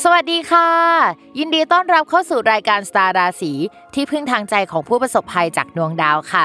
[0.00, 0.68] สวัสดีค่ะ
[1.38, 3.52] ยินดีต้อนรับเข้าสู่รายการสตาร์ราศี
[3.94, 6.44] ที่พึ่งทางใจของผู้ประสบภัยจากดวงดาวค่ะ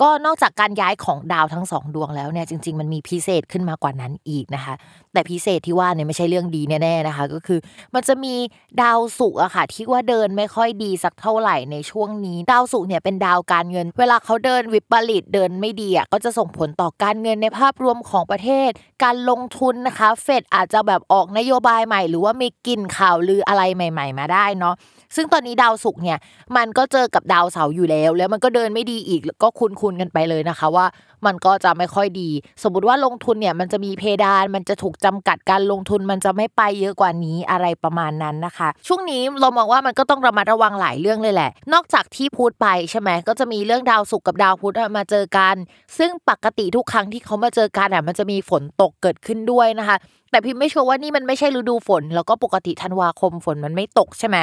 [0.00, 4.74] ก็นอกจากการย้ายของดาวทั้งสองดวงแล้วเนี่ยจริง ๆ มันมีพิเศษขึ้นมากว่านั้นอีกนะคะ
[5.12, 7.58] แต่พิเศษที่ว่าเนี่ยไม่ใช่เรื่องดีแน่ๆนะคะ ก็คือ
[7.94, 8.34] มันจะมี
[8.82, 18.70] ดาวศุกร์อะค่ะ ที่ว่าเดินไม่ค่อยดีสักเท่าไหร่ในช่วงนี้ ดาวศุกร์เนี่ยเป็นดาวการเงิน เวลาเขาเดินวิปริตเดินไม่ดีอะก็จะส่งผลต่อการเงินในภาพรวมของประเทศ
[19.02, 24.74] การลงทุนนะคะ เฟดอาจจะแบบออกนโยบายใหม่ หรือว่ามีกลิ่นข่าวลืออะไรใหม่ ๆ มาได้เนาะ
[25.16, 26.18] ซึ่งตอนนี้ดาวศุกร์เนี่ย
[26.56, 30.86] มันก็เจอกับดาวเสาร์อยู่แล้ว แล้วมันก็เดินไม่ดีอีกก็คุ้นกันไปเลยนะคะว่า
[31.26, 32.30] มันก็จะไม่ค่อยดี
[32.62, 45.54] สมมติว่าลงทุนเนี่ยมันจะมีเพดาน มันจะถูกจำกัดการลงทุนมันจะไม่ไปเยอะกว่านี้อะไรประมาณนั้นนะคะ ช่วงนี้เรามองว่ามันก็ต้องระมัดระวังหลายเรื่องเลยแหละ นอกจากที่พูดไปใช่ไหมก็จะมีเรื่องดาวศุกร์กับดาวพุธมาเจอกัน
[45.98, 49.96] ซึ่งปกติทุกครั้งที่เขามาเจอกันอะมันจะมีฝนตกเกิดขึ้นด้วยนะคะ
[50.34, 54.36] แต่พิมไม่ชัวร์ว่านี่มันไม่ใช่ฤดูฝน แล้วก็ปกติธันวาคมฝนมันไม่ตกใช่ไหม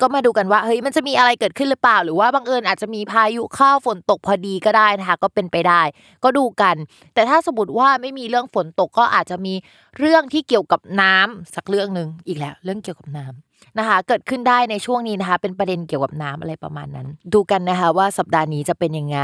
[0.00, 5.82] ก็มาดูกันว่าเฮ้ยมันจะมีอะไรเกิดขึ้นหรือเปล่า หรือว่าบังเอิญอาจจะมีพายุเข้าฝนตกพอดีก็ได้นะคะก็เป็นไปได้
[6.24, 6.76] ก็ดูกัน
[7.14, 9.54] แต่ถ้าสมมติว่าไม่มีเรื่องฝนตกก็อาจจะมี
[9.98, 13.46] เรื่องที่เกี่ยวกับน้ำสักเรื่องหนึ่งอีกแล้ว เรื่องเกี่ยวกับน้ำ
[13.78, 19.18] นะคะเกิดขึ้นได้ในช่วงนี้นะคะเป็นประเด็นเกี่ยวกับน้ำอะไรประมาณนั้น ดูกันนะคะว่าสัปดาห์นี้จะเป็นยังไง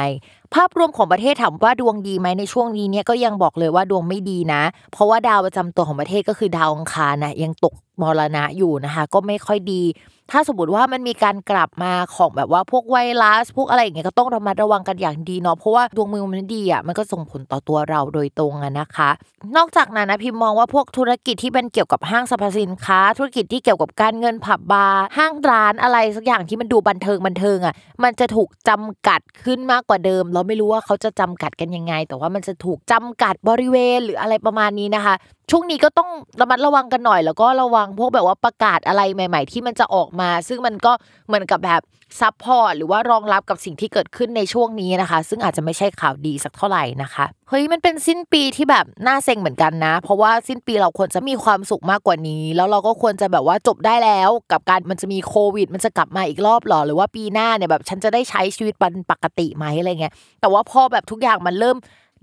[0.54, 9.82] ภาพรวมของประเทศถามว่าดวงดีไหมในช่วงนี้เนี่ยก็ยังบอกเลยว่าดวงไม่ดีนะ เพราะว่าดาวประจำตัวของประเทศก็คือดาวอังคารนะยังตกมรณะอยู่นะคะ ก็ไม่ค่อยดี
[10.30, 19.10] ถ้าสมมติว่ามันมีการกลับมาของแบบว่าพวกไวรัสพวกอะไรอย่างเงี้ยก็ต้องระมัดระวังกันอย่างดีเนาะเพราะว่าดวงมือมันดีอะมันก็ส่งผลต่อตัวเราโดยตรงอะนะคะ
[19.56, 35.14] นอกจากนั้นนะพิมมองว่าพวกธุรกิจที่เป็นเกี่ยวกับห้างสรรพสินค้า ธุรกิจที่เกี่ยวกับการเงินผับบาร์ห้างร้านอะไรสักอย่างที่มันดูบันเทิงบันเทิงอะมันจะถูกจำกัดขึ้นมากกว่าเดิมเราไม่รู้ว่าเขาจะจำกัดกันยังไง แต่ว่ามันจะถูกจำกัดบริเวณหรืออะไรประมาณนี้นะคะ
[35.50, 36.10] ช่วงนี้ก็ต้อง
[36.40, 40.92] ระมัดระวังกันหน่อย แล้วก็ระวังพวกแบบว่าประกาศอะไรใหม่ ๆ ที่มันจะออกมา ซึ่งมันก็
[41.26, 41.80] เหมือนกับแบบ
[42.20, 61.76] support หรือว่ารองรับกับสิ่งที่เกิดขึ้นในช่วงนี้นะคะ ซึ่งอาจจะไม่ใช่ข่าวดีสักเท่าไหร่นะคะเฮ้ยมันเป็นสิ้นปีที่แบบน่าเซ็งเหมือนกันนะ เพราะว่าสิ้นปีเราควรจะมีความสุขมากกว่านี้ แล้วเราก็ควรจะแบบว่าจบได้แล้วกับการมันจะมีโควิด มันจะกลับมาอีกรอบหรอหรือว่าปีหน้าเนี่ยแบบฉันจะได้ใช้ชีวิตเป็นปกติไหมอะไรเงี้ยแต่ว่าพอแบบทุกอย่างมันเริ่ม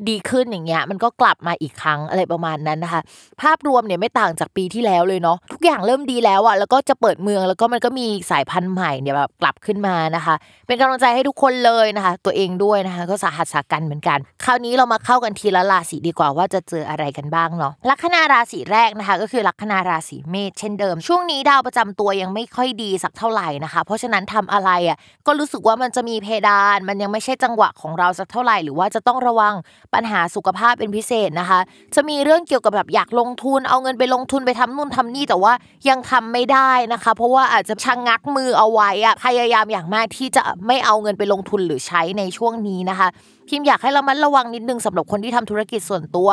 [0.10, 3.02] ดีขึ้นอย่างเงี้ยมันก็กลับมาอีกครั้งอะไรประมาณนั้นนะคะ
[3.42, 10.36] ภาพรวมเนี่ยไม่ต่างจากปีที่แล้วเลยเนาะทุกอย่างเริ่มดีแล้วอะแล้วก็จะเปิดเมืองแล้วก็มันก็มีสายพันธุ์ใหม่เนี่ยแบบกลับขึ้นมานะคะ
[10.68, 24.98] เป็นกำลังใจให้ทุกคนเลยนะคะ ตัวเองด้วยนะคะ ก็สาหัสสากันเหมือนกัน คราวนี้เรามาเข้ากันทีละราศีดีกว่าว่าจะเจออะไรกันบ้างเนาะลัคนาราศีแรกนะคะ ก็คือลัคนาราศีเมษเช่นเดิม ช่วงนี้ดาวประจำตัวยังไม่ค่อยดีสักเท่าไหร่นะคะ เพราะฉะนั้นทำอะไรอะ
[25.28, 29.54] ก็รู้สึกว่ามันจะมีเพดาน มันยังไม่ใช่จังหวะของเราสักเท่าไหร่หรือว่าจะต้องระวัง
[29.94, 31.60] ปัญหาสุขภาพเป็นพิเศษนะคะ
[31.96, 35.54] จะมีเรื่องเกี่ยวกับแบบอยากลงทุน เอาเงินไปลงทุนไปทำนู่นทำนี่แต่ว่า
[35.90, 43.08] ยังทำไม่ได้นะคะ เพราะว่าอาจจะชะงักมือเอาไว้อะพยายามอย่างมากที่จะไม่เอาเงินไปลงทุนหรือใช้ในช่วงนี้นะคะ
[43.48, 46.30] พิมอยากให้เราระมัดระวังนิดนึงสำหรับคนที่ทำธุรกิจส่วนตัว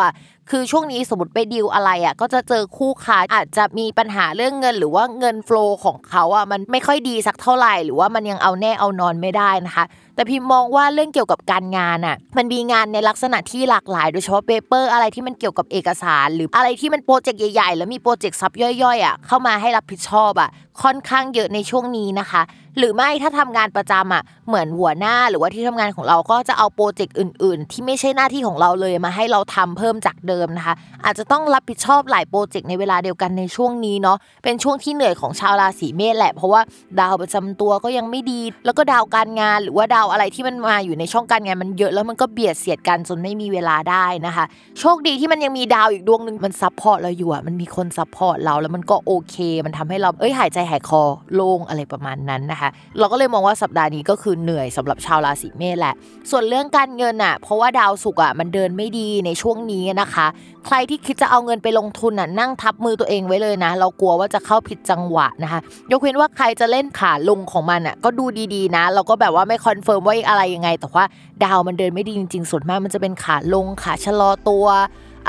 [0.51, 9.85] คือช่วงนี้สมมติไปดีลอะไรอะก็จะเจอคู่ค้าอาจจะมีปัญหาเรื่องเงิน หรือว่าเงิน flow ของเขาอะมันไม่ค่อยดีสักเท่าไหร่ หรือว่ามันยังเอาแน่เอานอนไม่ได้นะคะ
[10.15, 20.51] แต่พิมมองว่าเรื่องเกี่ยวกับการงานอะมันมีงานในลักษณะที่หลากหลาย โดยเฉพาะ paper อะไรที่มันเกี่ยวกับเอกสาร หรืออะไรที่มัน project ใหญ่ๆ แล้วมี project sub ย่อยๆอะเข้ามาให้รับผิดชอบอะ
[20.83, 22.43] ค่อนข้างเยอะในช่วงนี้นะคะ
[22.79, 30.75] หรือไม่ถ้าทำงานประจำอะเหมือนหัวหน้าหรือว่าที่ทำงานของเราก็จะเอา project อื่น ๆ ที่ไม่ใช่หน้าที่ของเราเลยมาให้เราทำเพิ่มจากเดิมนะคะ
[31.05, 36.61] อาจจะต้องรับผิดชอบหลาย project ในเวลาเดียวกันในช่วงนี้เนาะเป็นช่วงที่เหนื่อยของชาวราศีเมษแหละ เพราะว่า
[37.01, 44.45] ดาวประจำตัวก็ยังไม่ดี แล้วก็ดาวการงานหรือว่าดาวอะไรที่มันมาอยู่ในช่องการงานมันเยอะแล้วมันก็เบียดเสียดกันจนไม่มีเวลาได้นะคะ
[44.81, 51.03] โชคดีที่มันยังมีดาวอีกดวงหนึ่งมัน support เราอยู่อะมันมีคน support เราแล้วมันก็โอเค มันทำให้เราเอ้ยหายใจหายคอ
[51.35, 52.69] โล่งอะไรประมาณนั้นนะคะ
[52.99, 55.95] เราก็เลยมองว่าสัปดาห์นี้ก็คือเหนื่อยสำหรับชาวราศีเมษแหละ
[56.31, 60.26] ส่วนเรื่องการเงินอะเพราะว่าดาวศุกร์อะมันเดินไม่ดีในช่วงนี้นะคะ
[60.67, 65.61] ใครที่คิดจะเอาเงินไปลงทุนอะนั่งทับมือตัวเองไว้เลยนะ เรากลัวว่าจะเข้าผิดจังหวะนะคะ
[65.93, 68.25] ยกเว้นว่าใครจะเล่นขาลงของมันอะก็ดู
[68.55, 71.05] ดีๆนะ เราก็แบบว่าไม่ confirm ว่าอะไรยังไง แต่ว่า
[71.45, 74.67] ดาวมันเดินไม่ดีจริงๆส่วนมากมันจะเป็นขาลงขาชะลอตัว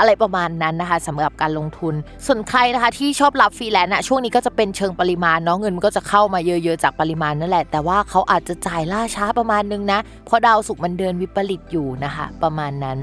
[0.00, 1.94] อะไรประมาณนั้นนะคะสำหรับการลงทุน
[2.26, 12.98] ส่วนใครนะคะที่ชอบรับฟรีแลนซ์อะช่วงนี้ก็จะเป็นเชิงปริมาณเนาะเงินมันก็จะเข้ามาเยอะๆจากปริมาณนั่นแหละ แต่ว่าเขาอาจจะจ่ายล่าช้าประมาณนึงนะ เพราะดาวศุกมันเดินวิปริตอยู่นะคะ ประมาณนั้น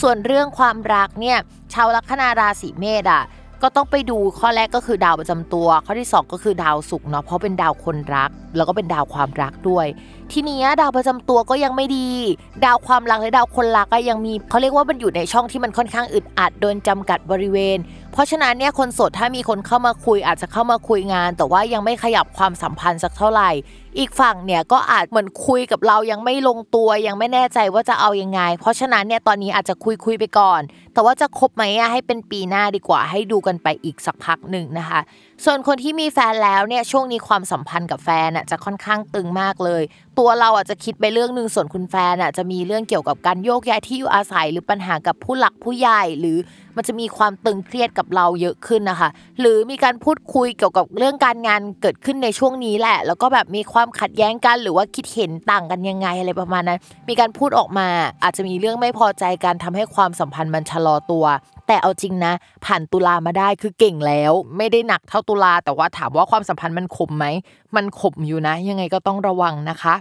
[0.00, 1.38] ส่วนเรื่องความรักเนี่ย
[1.74, 3.24] ชาวลัคนาราศีเมษอะ
[3.62, 9.86] ก็ต้องไปดูข้อแรกก็คือดาวประจำตัว ข้อที่ 2 ก็คือดาวศุกร์เนาะเพราะเป็นดาวคนรัก แล้วก็เป็นดาวความรักด้วย
[10.32, 12.08] ทีนี้ดาวประจำตัวก็ยังไม่ดี
[12.64, 17.78] ดาวความรักและดาวคนรักก็ยังมีเขาเรียกว่ามันอยู่ในช่องที่มันค่อนข้างอึดอัดโดนจำกัดบริเวณ
[18.12, 23.50] เพราะฉะนั้นเนี่ยคนโสดถ้ามีคนเข้ามาคุยอาจจะเข้ามาคุยงาน แต่ว่ายังไม่ขยับความสัมพันธ์สักเท่าไหร่
[23.98, 30.60] อีกฝั่งเนี่ยก็อาจเหมือนคุยกับเรายังไม่ลงตัวยังไม่แน่ใจว่าจะเอายังไง เพราะฉะนั้นเนี่ยตอนนี้อาจจะคุยคุยไปก่อน
[30.94, 35.00] แต่ว่าจะคบไหมอะให้เป็นปีหน้าดีกว่า ให้ดูกันไปอีกสักพักหนึ่งนะคะ
[35.44, 39.82] ส่วนคนที่มีแฟนแล้วเนี่ยช่วงนี้ความสัมพันธ์กับแฟนอะจะค่อนข้างตึงมากเลย
[40.18, 46.38] ตัวเราอาจจะคิดไปเรื่องหนึ่งส่วนคุณแฟนอะจะมีเรื่องเกี่ยวกับการโยกย้ายที่อยู่อาศัย หรือปัญหากับผู้หลักผู้ใหญ่หรือ
[46.76, 49.08] มันจะมีความตึงเครียดกับเราเยอะขึ้นนะคะ
[49.40, 56.78] หรือมีการพูดคุยเกี่ยวกับเรื่องการงานเกิดขึ้นในช่วงนี้แหละ แล้วก็แบบมีความขัดแย้งกันหรือว่าคิดเห็นต่างกันยังไงอะไรประมาณนั้น
[57.08, 57.88] มีการพูดออกมา
[58.22, 61.24] อาจจะมีเรื่องไม่พอใจกันทำให้ความสัมพันธ์มันชะลอตัว
[61.66, 62.32] แต่เอาจริงนะ
[62.64, 67.26] ผ่านตุลามาได้คือเก่งแล้ว ไม่ได้หนักเท่าตุลาแต่ว่าถามว่าความสัมพันธ์มันขมไหม
[67.76, 69.94] มันขมอยู่นะ ยังไงก็ต้องระวังนะคะ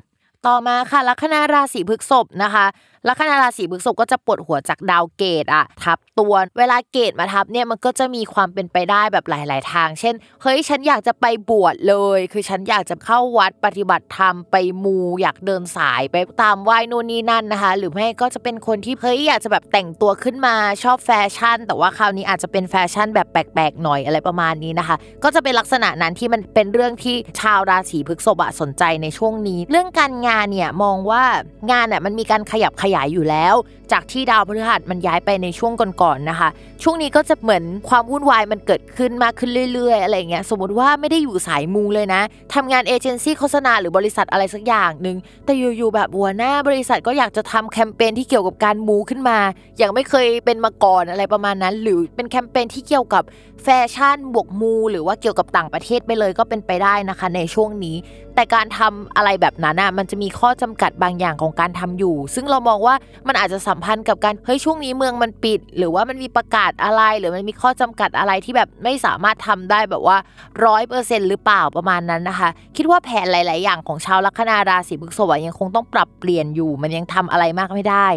[0.48, 2.66] ต่อมาค่ะลัคนาราศีพฤษภนะคะ
[3.08, 31.24] ลัคนาราศีพฤษภก็จะปวดหัวจากดาวเกตอะทับตัวเวลาเกตมาทับเนี่ยมันก็จะมีความเป็นไปได้แบบหลาย ๆ ทาง เช่นเฮ้ยฉันอยากจะไปบวชเลย คือฉันอยากจะเข้าวัดปฏิบัติธรรมไปมูอยากเดินสายไปตามไหว้นู่นนี่นั่นนะคะ หรือไม่ก็จะเป็นคนที่เฮ้ยอยากจะแบบแต่งตัวขึ้นมาชอบแฟชั่น แต่ว่าคราวนี้อาจจะเป็นแฟชั่นแบบแปลก ๆ หน่อยอะไรประมาณนี้นะคะ ก็จะเป็นลักษณะนั้นที่มันเป็นเรื่องที่ชาวราศีพฤษภอะสนใจในช่วงนี้ เรื่องการงานเนี่ยมองว่า
[31.72, 33.56] งานอะมันมีการขยับขยายอยู่แล้ว
[33.92, 36.50] จากที่ดาวพฤหัสมันย้ายไปในช่วงก่อนๆนะคะ
[36.84, 42.22] ช่วงนี้ก็จะเหมือนความวุ่นวายมันเกิดขึ้นมากขึ้นเรื่อย ๆ อะไรเงี้ยสมมติว่าไม่ได้อยู่สายมูเลยนะ
[42.54, 49.38] ทำงานเอเจนซี่โฆษณาหรือบริษัทอะไรสักอย่างหนึ่งแต่อยู่ๆแบบหัวหน้าบริษัทก็อยากจะทำแคมเปญที่เกี่ยวกับการมูขึ้นมา
[49.78, 53.24] อย่างไม่เคยเป็นมาก่อนอะไรประมาณนั้น หรือเป็นแคมเปญที่เกี่ยวกับ
[53.64, 57.96] แฟชั่นบวกมู หรือว่าเกี่ยวกับต่างประเทศไปเลยก็เป็นไปได้นะคะในช่วงนี้
[58.36, 62.96] แต่การทำอะไรแบบนั้นอะมันจะมีข้อจำกัดบางอย่างของการทำอยู่ ซึ่งเรามองว่า
[63.28, 70.18] มันอาจจะสัมพันธ์กับการเฮ้ยช่วงนี้เมืองมันปิด หรือว่ามันมีประกาศอะไร หรือมันมีข้อจำกัดอะไรที่แบบไม่สามารถทำได้แบบว่า
[70.66, 78.08] ร้อยเปอร์เซ็นหรือเปล่าประมาณนั้นนะคะ คิดว่าแผนหลาย ๆ อย่างของชาวลัคนาราศีพฤษภยังคงต้องปรับเปลี่ยนอยู่ มันยังทำอะไรมากไม่ได้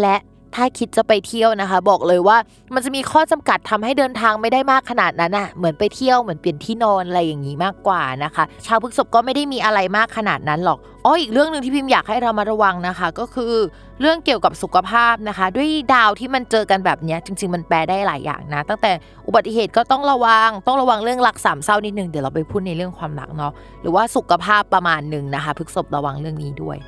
[0.00, 0.16] และ
[0.54, 2.36] ถ้าคิดจะไปเที่ยวนะคะ บอกเลยว่า
[2.74, 13.54] มันจะมีข้อจำกัดทำให้เดินทางไม่ได้มากขนาดนั้นอะเหมือนไปเที่ยวเหมือนเปลี่ยนที่นอนอะไรอย่างนี้มากกว่านะคะ ชาวพฤษภก็ไม่ได้มีอะไรมากขนาดนั้นหรอกอ๋ออีกเรื่องหนึ่งที่พิมพ์อยากให้เรามาระวังนะคะ ก็คือ
[14.00, 18.90] เรื่องเกี่ยวกับสุขภาพนะคะ ด้วยดาวที่มันเจอกันแบบนี้จริง ๆ มันแปลได้หลายอย่างนะ ตั้งแต่
[19.26, 26.78] อุบัติเหตุก็ต้องระวัง ต้องระวังเรื่องรักสามเศร้านิดนึงเดี๋ยวเราไปพูดในเรื่องความรักเนาะหรือว่าสุขภาพประมาณหนึ่งนะคะพฤษภระวังเรื่องนี้ด้วย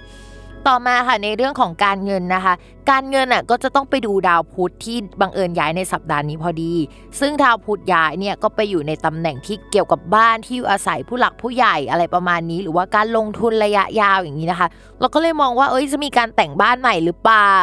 [0.68, 2.54] ต่อมาค่ะในเรื่องของการเงินนะคะ
[2.90, 6.72] การเงินอะก็จะต้องไปดูดาวพุธที่บังเอิญย้ายในสัปดาห์นี้พอดี
[7.20, 14.68] ซึ่งดาวพุธย้ายเนี่ยก็ไปอยู่ในตำแหน่งที่เกี่ยวกับบ้านที่อยู่อาศัยผู้หลักผู้ใหญ่อะไรประมาณนี้ หรือว่าการลงทุนระยะยาวอย่างนี้นะคะ
[15.00, 17.54] เราก็เลยมองว่าเอ้ยจะมีการแต่งบ้านใหม่หรือเปล่า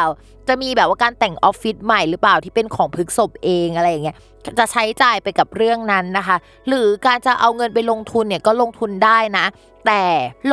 [0.48, 4.16] จะมีแบบว่าการแต่งออฟฟิศใหม่หรือเปล่าที่เป็นของพฤกษบเองอะไรอย่างเงี้ย
[4.58, 6.36] จะใช้จ่ายไปกับเรื่องนั้นนะคะ
[6.68, 9.46] หรือการจะเอาเงินไปลงทุนเนี่ยก็ลงทุนได้นะ
[9.86, 10.02] แต่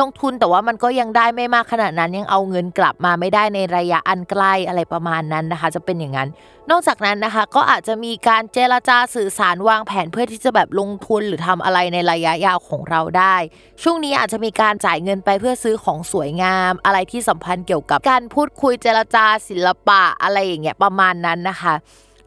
[0.00, 6.28] ลงทุนแต่ว่ามันก็ยังได้ไม่มากขนาดนั้นยังเอาเงินกลับมาไม่ได้ในระยะอันใกล้อะไรประมาณนั้นนะคะ จะเป็นอย่างนั้น
[6.70, 13.36] นอกจากนั้นนะคะก็อาจจะมีการเจรจาสื่อสารวางแผนเพื่อที่จะแบบลงทุนหรือทำอะไรในระยะยาวของเราได้
[13.82, 21.74] ช่วงนี้อาจจะมีการจ่ายเงินไปเพื่อซื้อของสวยงาม อะไรที่สัมพันธ์เกี่ยวกับการพูดคุยเจรจาศิลปะอะไรอย่างเงี้ยประมาณนั้นนะคะ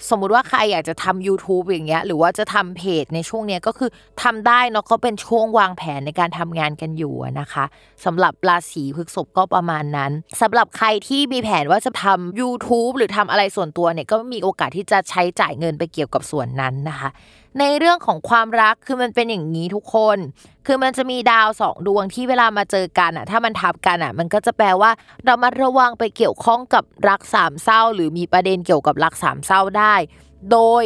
[0.09, 3.89] สมมุติว่าใครอยากจะทำ YouTube อย่างเงี้ยหรือว่าจะทำเพจในช่วงเนี้ยก็คือ
[4.23, 7.65] ทำได้เนาะก็เป็นช่วงวางแผนในการทำงานกันอยู่นะคะ
[8.05, 17.09] สำหรับราศีพฤษภก็ประมาณนั้นสำหรับใครที่มีแผนว่าจะทำ YouTube หรือทำอะไรส่วนตัวเนี่ยก็มีโอกาสที่จะใช้จ่ายเงินไปเกี่ยวกับส่วนนั้นนะคะ
[17.59, 20.17] ในเรื่องของความรักคือมันเป็นอย่างนี้ทุกคน
[20.67, 24.91] คือมันจะมีดาวสองดวงที่เวลามาเจอกันอะ ถ้ามันทับกันอะ มันก็จะแปลว่า
[25.25, 29.95] เรามาระวังไปเกี่ยวข้องกับรักสามเศร้า หรือมีประเด็นเกี่ยวกับรักสามเศร้าได้
[30.51, 30.85] โดย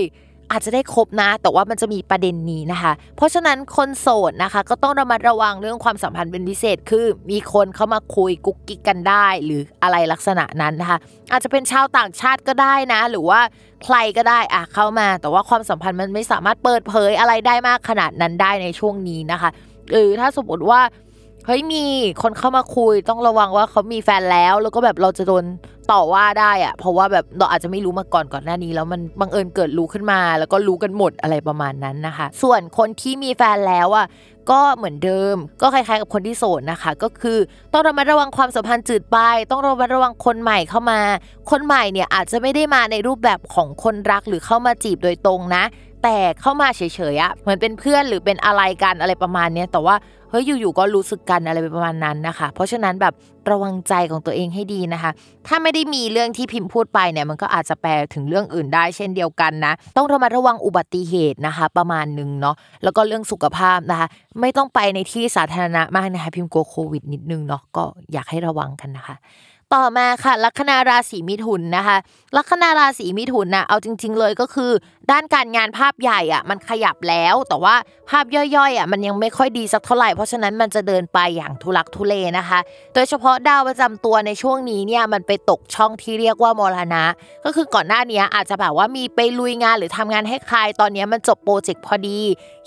[0.52, 10.98] อาจจะได้ครบนะ แต่ว่ามันจะมีประเด็นนี้นะคะ เพราะฉะนั้นคนโสดนะคะ ก็ต้องระมัดระวังเรื่องความสัมพันธ์เป็นพิเศษ คือ มีคนเข้ามาคุยกุ๊กกิ๊กกันได้ หรืออะไรลักษณะนั้นนะคะ
[11.32, 13.40] อาจจะเป็นชาวต่างชาติก็ได้นะ หรือว่า
[13.86, 19.50] ใครก็ได้อะเข้ามา แต่ว่าความสัมพันธ์มันไม่สามารถเปิดเผยอะไรได้มากขนาดนั้นได้ในช่วงนี้นะคะ
[19.92, 20.82] หรือถ้าสมมติว่า
[21.46, 21.86] เฮ้ยมี
[22.22, 25.44] คนเข้ามาคุยต้องระวังว่าเขามีแฟนแล้ว แล้วก็แบบเราจะโดน
[25.92, 34.06] ต่อว่าได้อะเพราะว่าแบบเราอาจจะไม่รู้มาก่อนก่อนหน้านี้ แล้วมันบังเอิญเกิดรู้ขึ้นมา แล้วก็รู้กันหมดอะไรประมาณนั้นนะคะ ส่วนคนที่มีแฟนแล้วอะ
[34.52, 37.38] ก็เหมือนเดิม ก็คล้ายๆกับคนที่โสดนะคะ ก็คือ
[37.74, 39.18] ต้องระมัดระวังความสัมพันธ์จืดไป
[39.52, 41.00] ต้องระมัดระวังคนใหม่เข้ามา
[41.52, 45.64] คนใหม่เนี่ยอาจจะไม่ได้มาในรูปแบบของคนรักหรือเข้ามาจีบโดยตรงนะ
[46.04, 46.82] แต่เข้ามาเฉ
[47.14, 49.96] ยๆอะเหมือนเป็นเพื่อนหรือเป็นอะไรกันอะไรประมาณนี้แต่ว่า
[50.30, 53.14] เฮ้ยอยู่ๆก็รู้สึกกันอะไรประมาณนั้นนะคะ เพราะฉะนั้นแบบ
[53.52, 55.12] ระวังใจของตัวเองให้ดีนะคะ
[55.48, 64.08] ถ้าไม่ได้มีเรื่องที่พิมพ์พูดไปเนี่ยมันก็อาจจะแปลถึงเรื่องอื่นได้เช่นเดียวกันนะ ต้องระมัดระวังอุบัติเหตุนะคะ ประมาณหนึ่งเนาะแล้วก็เรื่องสุขภาพนะคะ
[64.42, 69.18] ไม่ต้องไปในที่สาธารณะมากนะคะ พิมพ์กลัวโควิดนิดนึงเนาะก็อยากให้ระวังกันนะคะ
[69.76, 71.98] ต่อมาค่ะลัคนาราศีมิถุนนะคะ
[72.38, 74.72] ลัคนาราศีมิถุนนะเอาจริง ๆ เลยก็คือ
[75.12, 77.76] ด้านการงานภาพใหญ่อะมันขยับแล้ว แต่ว่า
[78.10, 82.60] ภาพย่อยๆอะมันยังไม่ค่อยดีสักเท่าไหร่เพราะฉะนั้นมันจะเดินไปอย่างทุลักทุเลนะคะ
[82.94, 87.04] โดยเฉพาะดาวประจำตัวในช่วงนี้เนี่ยมันไปตกช่องที่เรียกว่ามรณะ
[87.46, 92.20] ก็คือก่อนหน้านี้อาจจะแบบว่ามีไปลุยงานหรือทำงานให้ใครตอนนี้มันจบ project พอดี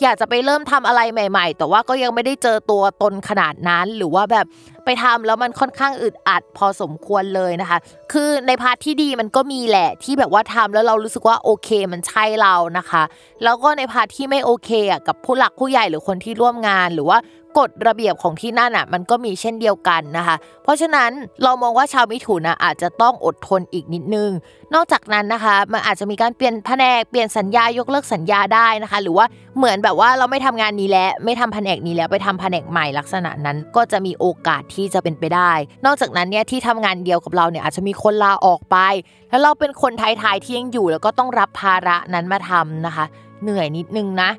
[0.03, 4.47] อยากจะไปเริ่มทำอะไรใหม่ ๆ แต่ว่าก็ยังไม่ได้เจอตัวตนขนาดนั้นหรือว่าแบบ
[4.85, 7.79] ไปทำแล้วมันค่อนข้างอึดอัดพอสมควรเลยนะคะ
[8.13, 13.03] คือใน part ที่ดีมันก็มีแหละที่แบบว่าทำแล้วเรารู้สึกว่าโอเคมันใช่เรานะคะ
[13.45, 17.19] แล้วก็ใน part ที่ไม่โอเคอะกับผู้หลักผู้ใหญ่หรือคนที่ร่วมงานหรือว่า
[17.59, 21.11] กฎระเบียบของที่นั่นอะมันก็มีเช่นเดียวกันนะคะ เพราะฉะนั้น
[21.43, 24.31] เรามองว่าชาวมิถุนอะอาจจะต้องอดทนอีกนิดนึง
[24.75, 29.27] นอกจากนั้นนะคะ มันอาจจะมีการเปลี่ยนแผนกเปลี่ยนสัญญายกเลิกสัญญาได้นะคะ หรือว่า
[29.57, 35.53] เหมือนแบบว่าเราไม่ทำงานนี้แล้วไม่ทำแผนกนี้แล้วไปทำแผนกใหม่ลักษณะนั้น ก็จะมีโอกาสที่จะเป็นไปได้
[35.87, 38.77] นอกจากนั้นเนี่ยที่ทำงานเดียวกับเราเนี่ยอาจจะมีคนลาออกไป
[39.31, 43.07] แล้วเราเป็นคนไทยๆที่ยังอยู่แล้วก็ต้องรับภาระนั้นมาทำนะคะ
[43.43, 44.31] เหนื่อยนิดนึงนะ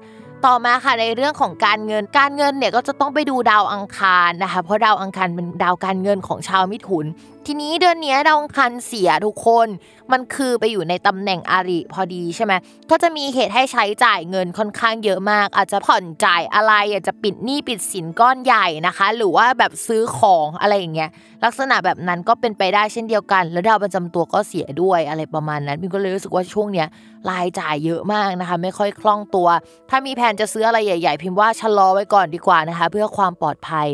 [0.46, 7.06] ต่อมาค่ะในเรื่องของการเงินการเงินเนี่ยก็จะต้องไปดูดาวอังคารนะคะเพราะดาวอังคารเป็นดาวการเงินของชาวมิถุน
[7.48, 9.68] ทีนี้เดือนนี้ดาวอังคารเสียทุกคน
[10.12, 12.54] มันคือไปอยู่ในตำแหน่งอาริพอดีใช่ไหม
[12.90, 21.10] ก็จะมีเหตุให้ใช้จ่ายเงินค่อนข้างเยอะมาก อาจจะผ่อนจ่ายอะไรอากจะปิดหนี้ปิดสินก้อนใหญ่นะคะ หรือว่าแบบซื้อของอะไรอย่างเงี้ย
[21.46, 26.88] ลักษณะแบบนั้นก็เป็นไปได้เช่นเดียวกัน แล้วดาวประจำตัวก็เสียด้วยอะไรประมาณนั้นพิมก็เลยรู้สึกว่าช่วงเนี้ย
[27.30, 29.48] รายจ่ายเยอะมากนะคะ ไม่ค่อยคล่องตัว
[29.90, 33.88] ถ้ามีแผนจะซื้ออะไรใหญ่ ๆ พิมพ์ว่าชะลอไว้ก่อนดีกว่านะคะ เพื่อความปลอดภัย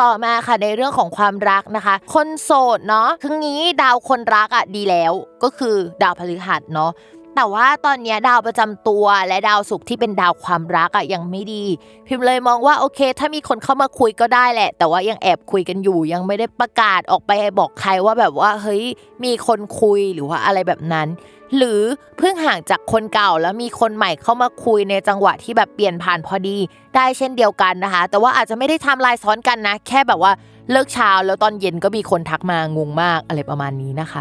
[0.00, 6.90] ต่อมาค่ะในเรื่องของความรักนะคะ คนโสดเนาะทึงนี้ดาวคนรักอะดีแล้วก็คือดาวพฤหัสเนาะ
[7.36, 11.64] แต่ว่าตอนเนี้ยดาวประจำตัวและดาวศุกร์ที่เป็นดาวความรักอะยังไม่ดี
[12.06, 18.84] พิมพ์เลยมองว่าโอเค ถ้ามีคนเข้ามาคุยก็ได้แหละ แต่ว่ายังแอบคุยกันอยู่ ยังไม่ได้ประกาศออกไปบอกใครว่าแบบว่าเฮ้ย
[19.24, 21.08] มีคนคุยหรือว่าอะไรแบบนั้น
[21.56, 21.80] หรือ
[22.18, 26.56] เพิ่งห่างจากคนเก่าแล้วมีคนใหม่เข้ามาคุยในจังหวะที่แบบเปลี่ยนผ่านพอดี
[26.96, 30.32] ได้เช่นเดียวกันนะคะ แต่ว่าอาจจะไม่ได้ทำลายซ้อนกันนะ แค่แบบว่า
[30.70, 34.20] เลิกเช้าแล้วตอนเย็นก็มีคนทักมางงมากอะไรประมาณนี้นะคะ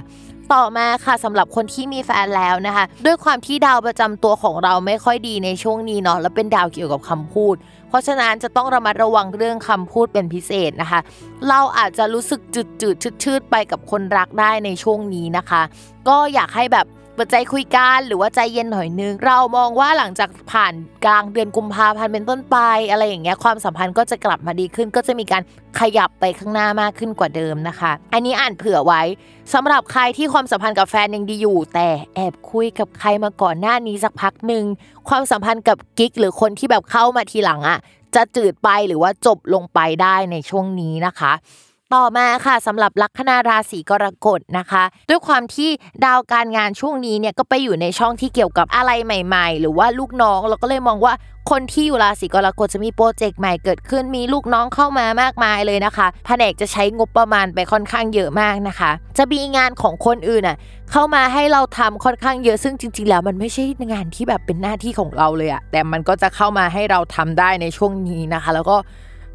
[0.53, 7.55] ต่อมาค่ะสำหรับคนที่มีแฟนแล้วนะคะ ด้วยความที่ดาวประจำตัวของเราไม่ค่อยดีในช่วงนี้เนาะแล้วเป็นดาวเกี่ยวกับคำพูด
[7.89, 10.99] เพราะฉะนั้นจะต้องระมัดระวังเรื่องคำพูดเป็นพิเศษนะคะ
[11.49, 15.61] เราอาจจะรู้สึกจืดจืดชืดชืดๆไปกับคนรักได้ในช่วงนี้นะคะ
[16.07, 16.85] ก็อยากให้แบบ
[17.21, 20.73] ปิดใจคุยกันหรือว่าใจเย็นหน่อยนึง เรามองว่าหลังจากผ่าน
[21.05, 22.57] กลางเดือนกุมภาพันธ์เป็นต้นไป
[22.91, 25.43] อะไรอย่างเงี้ยความสัมพันธ์ก็จะกลับมาดีขึ้น ก็จะมีการ
[25.79, 29.01] ขยับไปข้างหน้ามากขึ้นกว่าเดิมนะคะ อันนี้อ่านเผื่อไว้
[29.53, 34.63] สำหรับใครที่ความสัมพันธ์กับแฟนยังดีอยู่ แต่แอบคุยกับใครมาก่อนหน้านี้สักพักหนึ่ง
[35.09, 37.79] ความสัมพันธ์กับกิ๊กหรือคนที่แบบเข้ามาทีหลังอะ
[38.15, 41.33] จะจืดไปหรือว่าจบลงไปได้ในช่วงนี้นะคะ
[41.95, 45.69] ต่อมาค่ะสำหรับลัคนาราศีกรกฎนะคะ ด้วยความที่
[46.05, 51.13] ดาวการงานช่วงนี้เนี่ยก็ไปอยู่ในช่องที่เกี่ยวกับอะไรใหม่ๆ หรือว่าลูกน้องเราก็เลยมองว่า
[51.51, 60.57] คนที่อยู่ราศีกรกฎจะมีโปรเจกต์ใหม่เกิดขึ้นมีลูกน้องเข้ามามากมายเลยนะคะแผนกจะใช้งบประมาณไปค่อนข้างเยอะมากนะคะ จะมีงานของคนอื่นอะ
[60.91, 68.77] เข้ามาให้เราทำค่อนข้างเยอะซึ่งจริง ๆ แล้วมันไม่ใช่งานที่แบบเป็นหน้าที่ของเราเลยอะแต่มันก็จะเข้ามาให้เราทำได้ในช่วงนี้นะคะ แล้วก็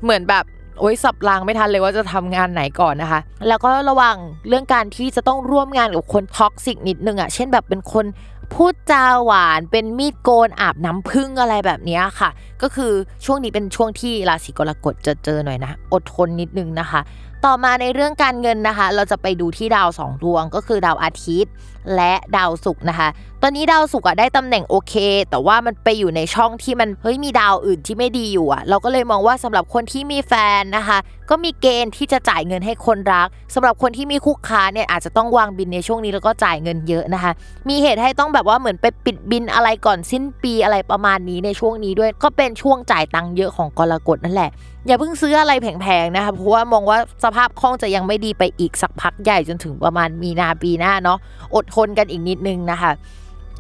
[0.03, 0.45] เหมือนแบบ
[0.81, 4.17] โอ๊ยสับรางไม่ทันเลยว่าจะทำงานไหนก่อนนะคะ แล้วก็ระวัง
[4.49, 8.07] เรื่องการที่จะต้องร่วมงานกับคน toxic นิดนึงอะเช่นแบบเป็นคน
[8.55, 12.31] พูดจาหวานเป็นมีดโกนอาบน้ำผึ้งอะไรแบบนี้ค่ะ
[12.63, 12.93] ก็คือ
[13.25, 17.01] ช่วงนี้เป็นช่วงที่ราศีกรกฎจะเจอหน่อยนะ อดทนนิดนึงนะคะ
[17.45, 21.53] ต่อมาในเรื่องการเงินนะคะ เราจะไปดูที่ดาวสองดวงก็คือดาวอาทิตย์
[21.97, 23.09] และดาวศุกร์นะคะ
[23.47, 24.95] ตอนนี้ดาวศุกร์อะได้ตำแหน่งโอเค
[25.31, 30.99] แต่ว่ามันไปอยู่ในช่องที่มันเฮ้ยมีดาวอื่นที่ไม่ดีอยู่อะเราก็เลยมองว่าสำหรับคนที่มีแฟนนะคะ
[31.31, 37.33] ก็มีเกณฑ์ที่จะจ่ายเงินให้คนรักสำหรับคนที่มีคู่ค้าเนี่ยอาจจะต้องวางบินในช่วงนี้แล้วก็จ่ายเงินเยอะนะคะ
[37.69, 44.51] มีเหตุให้ต้องแบบว่าเหมือนไปปิดบินอะไรก่อนสิ้นปีอะไรประมาณนี้ในช่วงนี้ด้วย ก็เป็นช่วงจ่ายตังค์เยอะของกรกฎนั่นแหละ
[44.87, 51.19] อย่าเพิ่งซื้ออะไรแพงๆนะคะเพราะว่ามองว่าสภาพคล่องจะยังไม่ดีไปอีกสักพักใหญ่จนถึงประมาณมีนาปีหน้าเนาะ
[51.55, 52.93] อดทนกันอีกนิดนึงนะคะ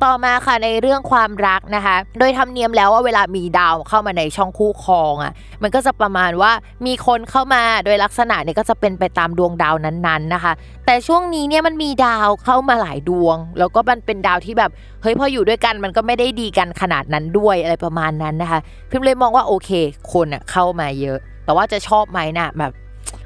[0.05, 5.33] ต่อมาค่ะในเรื่องความรักนะคะ โดยธรรมเนียมแล้วว่าเวลามีดาวเข้ามาในช่องคู่ครองอะ่ะ
[5.63, 6.53] มันก็จะประมาณว่า
[6.87, 10.53] มีคนเข้ามาโดยลักษณะเนี่ยก็จะเป็นไปตามดวงดาวนั้นๆนะคะ
[10.87, 14.71] แต่ช่วงนี้เนี่ยมันมีดาวเข้ามาหลายดวง แล้วก็มันเป็นดาวที่แบบ
[15.03, 19.71] เฮ้ยพออยู่ด้วยกันมันก็ไม่ได้ดีกันขนาดนั้นด้วยอะไรประมาณนั้นนะคะ พิมพ์เลยมองว่าโอเค
[20.13, 22.73] คนอะเข้ามาเยอะ แต่ว่าจะชอบไหมน่ะแบบ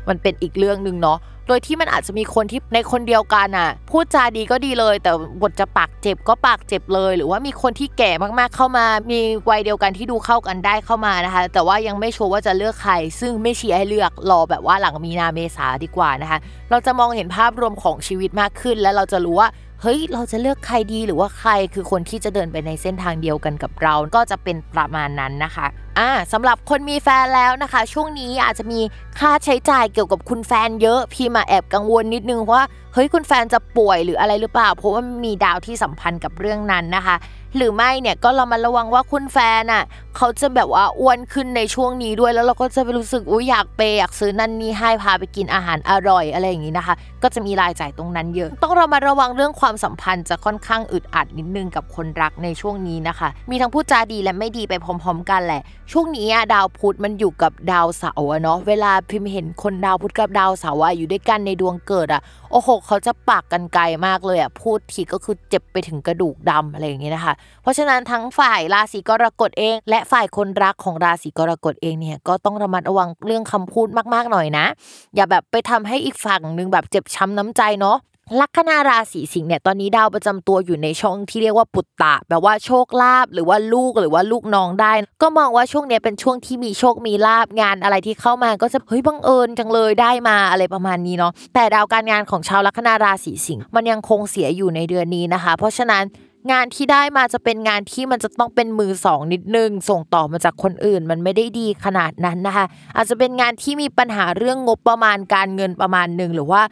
[0.08, 1.18] มันเป็นอีกเรื่องหนึ่งเนาะ
[1.49, 5.12] โดยที่มันอาจจะมีคนที่ในคนเดียวกันอะ พูดจาดีก็ดีเลย แต่
[5.43, 9.20] บทจะปากเจ็บก็ปากเจ็บเลย หรือว่ามีคนที่แก่มากๆเข้ามา มี
[9.51, 16.38] วัยเดียวกันที่ดูเข้ากันได้เข้ามานะคะ แต่ว่ายังไม่ชัวร์ว่าจะเลือกใคร ซึ่งไม่เชียร์ให้เลือกรอแบบว่าหลังมีนาเมษาดีกว่านะคะ
[16.70, 19.49] เราจะมองเห็นภาพรวมของชีวิตมากขึ้น และเราจะรู้ว่า
[19.83, 25.66] เฮ้ย เราจะเลือกใครดีหรือว่าใครคือคนที่จะเดินไปในเส้นทางเดียวกันกับเรา ก็จะเป็นประมาณนั้นนะคะ
[25.98, 28.80] อ่าสำหรับคนมีแฟนแล้วนะคะ ช่วงนี้อาจจะมี
[29.18, 32.62] ค่าใช้จ่ายเกี่ยวกับคุณแฟนเยอะพี่มาแอบกังวลนิดนึงว่า
[32.94, 37.16] เฮ้ยคุณแฟนจะป่วยหรืออะไรหรือเปล่า เพราะว่ามีดาวที่สัมพันธ์กับเรื่องนั้นนะคะ
[37.56, 39.84] หรือไม่เนี่ยก็เรามาระวังว่าคุณแฟนอะ
[40.16, 74.66] เขาจะแบบว่าอ้วนขึ้นในช่วงนี้ด้วยแล้วเราก็จะไปรู้สึกอุ้ยอยากเปอยากซื้อนั่นนี่ให้พาไปกินอาหารอร่อยอะไรอย่างนี้นะคะ ก็จะมีรายจ่ายตรงนั้นเยอะ ต้องเรามาระวังเรื่องความสัมพันธ์จะค่อนข้างอึดอัดนิดนึงกับคนรักในช่วงนี้นะคะ มีทั้งพูดจาดีและไม่ดีไปพร้อม ๆ กันแหละช่วงนี้ดาวพุธมันอยู่กับดาวเสาร์เนาะเวลาพิมพ์เห็นคนดาวพุธกับดาวเสาร์อยู่ด้วยกันในดวงเกิดอะโอ้โหเขาจะปากกันไกลมากเลยอะพูดทีก็คือเจ็บไปถึงกระดูกดำอะไรอย่างเงี้ยนะคะ เพราะฉะนั้นทั้งฝ่ายราศีกรกฎเอง และฝ่ายคนรักของราศีกรกฎเองเนี่ยก็ต้องระมัดระวังเรื่องคำพูดมากๆหน่อยนะ
[75.14, 77.96] อย่าแบบไปทำให้อีกฝั่งหนึ่งแบบเจ็บช้ำน้ำใจเนาะ
[78.41, 96.05] ลัคนาราศีสิงห์เนี่ยตอนนี้ดาวประจำตัวอยู่ในช่องที่เรียกว่าปุตตะแปลว่าโชคลาภหรือว่าลูกหรือว่าลูกน้องได้ ก็มองว่าช่วงเนี้ยเป็นช่วงที่มีโชคมีลาบงานอะไรที่เข้ามาก็จะเฮ้ยบังเอิญจังเลยได้มาอะไรประมาณนี้เนาะแต่ดาวการงานของชาวลัคนาราศีสิงห์มันยังคงเสียอยู่ในเดือนนี้นะคะ เพราะฉะนั้น
[96.53, 106.62] งานที่ได้มาจะเป็นงานที่มันจะต้องเป็นมือสองนิดนึง ส่งต่อมาจากคนอื่น มันไม่ได้ดีขนาดนั้นนะคะ อาจจะเป็นงานที่มีปัญหาเรื่องงบประมาณการเงินประมาณหนึ่งหรือว่า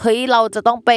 [0.00, 0.90] เฮ้ยเราจะต้องไป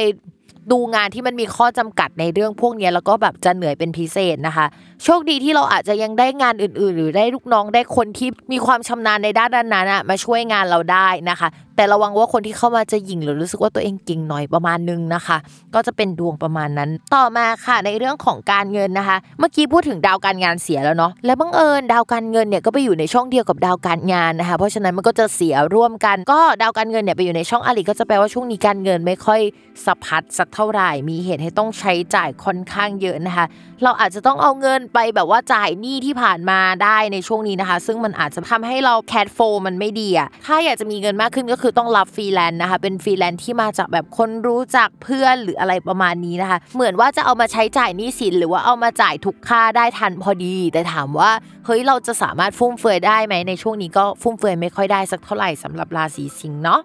[0.72, 4.66] ดูงานที่มันมีข้อจำกัดในเรื่องพวกนี้แล้วก็แบบจะเหนื่อยเป็นพิเศษนะคะ
[5.04, 11.48] โชคดีที่เราอาจจะยังได้งานอื่น ๆ หรือได้ลูกน้องได้คนที่มีความชำนาญในด้านนั้นๆมาช่วยงานเราได้นะคะ
[11.80, 15.36] แต่ระวังว่าคนที่เข้ามาจะหยิ่งหรือรู้สึกว่าตัวเองเก่งหน่อยประมาณนึงนะคะ
[15.74, 29.40] ก็จะเป็นดวงประมาณนั้น ต่อมาค่ะในเรื่องของการเงินนะคะ เมื่อกี้พูดถึงดาวการงานเสียแล้วเนาะและบังเอิญดาวการเงินเนี่ยก็ไปอยู่ในช่องเดียวกับดาวการงานนะคะ เพราะฉะนั้นมันก็จะเสียร่วมกัน ก็ดาวการเงินเนี่ยไปอยู่ในช่องอริก็จะแปลว่าช่วงนี้การเงินไม่ค่อย
[29.86, 33.46] สะพัดสักเท่าไหร่ มีเหตุให้ต้องใช้จ่ายค่อนข้างเยอะนะคะ
[33.84, 51.30] เราอาจจะต้องเอาเงินไปแบบว่าจ่ายหนี้ที่ผ่านมาได้ในช่วงนี้นะคะ ซึ่งมันอาจจะทำให้เรา cash flow มันไม่ดีอะถ้าอยากจะมีเงินมากขึ้นก็คือต้องรับฟรีแลนซ์นะคะ เป็นฟรีแลนซ์ที่มาจากแบบคนรู้จักเพื่อนหรืออะไรประมาณนี้นะคะ เหมือนว่าจะเอามาใช้จ่ายหนี้สินหรือว่าเอามาจ่ายทุกค่าได้ทันพอดี แต่ถามว่า
[51.66, 56.80] เฮ้ยเราจะสามารถฟุ่มเฟือยได้ไหมในช่วงนี้ก็ฟุ่มเฟือยไม่ค่อยได้สักเท่าไหร่สำหรับราศีสิงห์เนาะ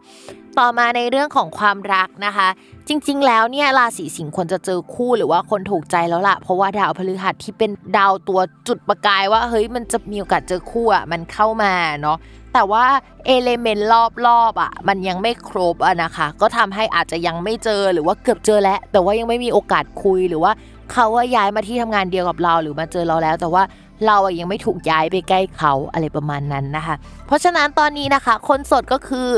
[0.59, 2.47] ต่อมาในเรื่องของความรักนะคะ
[2.87, 12.17] จริง ๆ แล้วเนี่ยราศีสิงห์ควรจะเจอคู่หรือว่าคนถูกใจแล้วล่ะ เพราะว่าดาวพฤหัสที่เป็นดาวตัวจุดประกายว่าเฮ้ยมันจะมีโอกาสเจอคู่อะมันเข้ามาเนาะ
[12.57, 12.85] แต่ว่า
[13.25, 13.87] เอเลเมนต์
[14.27, 20.51] รอบๆอะมันยังไม่ครบอะนะคะ ก็ทำให้อาจจะยังไม่เจอหรือว่าเกือบเจอแล้ว แต่ว่ายังไม่มีโอกาสคุยหรือว่า
[20.91, 23.63] เขาว่าย้ายมาที่ทำงานเดียวกับเราหรือมาเจอเราแล้ว แต่ว่า
[24.05, 26.95] เราอะยังไม่ถูกย้ายไปใกล้เขาอะไรประมาณนั้นนะคะ
[27.27, 29.29] เพราะฉะนั้นตอนนี้นะคะ คนสดก็คือ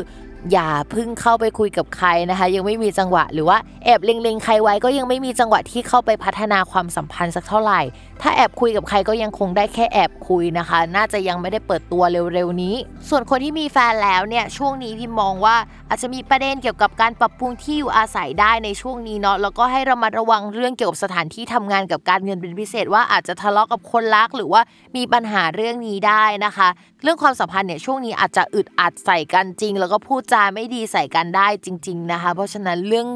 [0.51, 7.81] อย่าเพึ่งเข้าไปคุยกับใครนะคะ ยังไม่มีจังหวะ หรือว่าแอบเล็งๆใครไว้ก็ยังไม่มีจังหวะที่เข้าไปพัฒนาความสัมพันธ์สักเท่าไหร่
[8.21, 12.75] ถ้าแอบคุยกับใครก็ยังคงได้แค่แอบคุยนะคะ น่าจะยังไม่ได้เปิดตัวเร็วๆนี้
[13.09, 15.55] ส่วนคนที่มีแฟนแล้วเนี่ยช่วงนี้พี่มองว่า
[15.89, 24.61] อาจจะมีประเด็นเกี่ยวกับการปรับปรุงที่อยู่อาศัยได้ในช่วงนี้เนาะแล้วก็ให้ระมัดระวังเรื่องเกี่ยวกับสถานที่ทำงานกับการเงินเป็นพิเศษว่าอาจจะทะเลาะกับคนรักหรือว่า
[24.95, 26.67] มีปัญหาเรื่องนี้ได้นะคะ
[27.03, 33.07] เรื่องความสัมพันธ์เนี่ยช่วงนี้อาจจะอึดอัดใส่กันจริง แล้วก็พูดจาไม่ดีใส่กันได้จริง ๆนะคะ เพราะฉะนั้นเรื่อง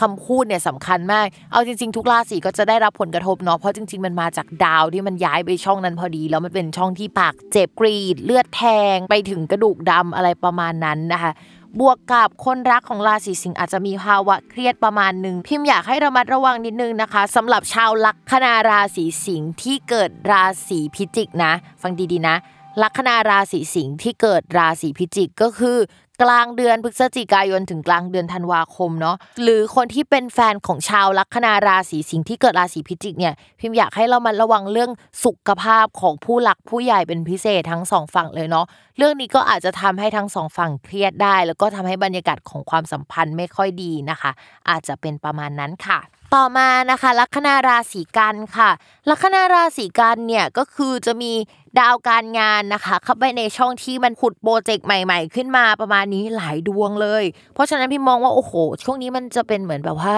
[0.00, 11.32] คำพูดเนี่ยสำคัญมาก เอาจริง ๆ ทุกราศีก็จะได้รับผลกระทบเนาะ เพราะจริง ๆ มันมาจากดาวที่มันย้ายไปช่องนั้นพอดี แล้วมันเป็นช่องที่ปากเจ็บกรีด เลือดแทงไปถึงกระดูกดำอะไรประมาณนั้นนะคะ
[11.80, 21.52] บวกกับคนรักของราศีสิงห์อาจจะมีภาวะเครียดประมาณหนึ่งพิมพ์อยากให้ระมัดระวังนิดนึงนะคะสำหรับชาวลัคนาราศีสิงห์ที่เกิดราศีพิจิกนะ
[21.82, 22.36] ฟังดีๆนะ
[22.82, 25.76] ลัคนาราศีสิงห์ที่เกิดราศีพิจิกก็คือ
[26.22, 34.90] กลางเดือนพฤศจิกายนถึงกลางเดือนธันวาคมเนาะหรือคนที่เป็นแฟนของชาวลัคนาราศีสิงห์ที่เกิดราศีพิจิกเนี่ยพิมพ์อยากให้เรามาระวังเรื่อง
[35.24, 38.66] สุขภาพของผู้หลักผู้ใหญ่เป็นพิเศษทั้งสองฝั่งเลยเนาะ
[38.98, 44.30] เรื่องนี้ก็อาจจะทำให้ทั้งสองฝั่งเครียดได้ แล้วก็ทำให้บรรยากาศของความสัมพันธ์ไม่ค่อยดีนะคะ
[44.70, 45.98] อาจจะเป็นประมาณนั้นค่ะ
[46.34, 48.70] ต่อมานะคะลัคนาราศีกันค่ะ
[49.10, 51.32] ลัคนาราศีกันย์เนี่ยก็คือจะมี
[51.78, 60.14] ดาวการงานนะคะเข้าไปในช่องที่มันขุด project ใหม่ ๆ ขึ้นมาประมาณนี้หลายดวงเลย เพราะฉะนั้นพี่มองว่าโอ้โห ช่วงนี้มันจะเป็นเหมือนแบบว่า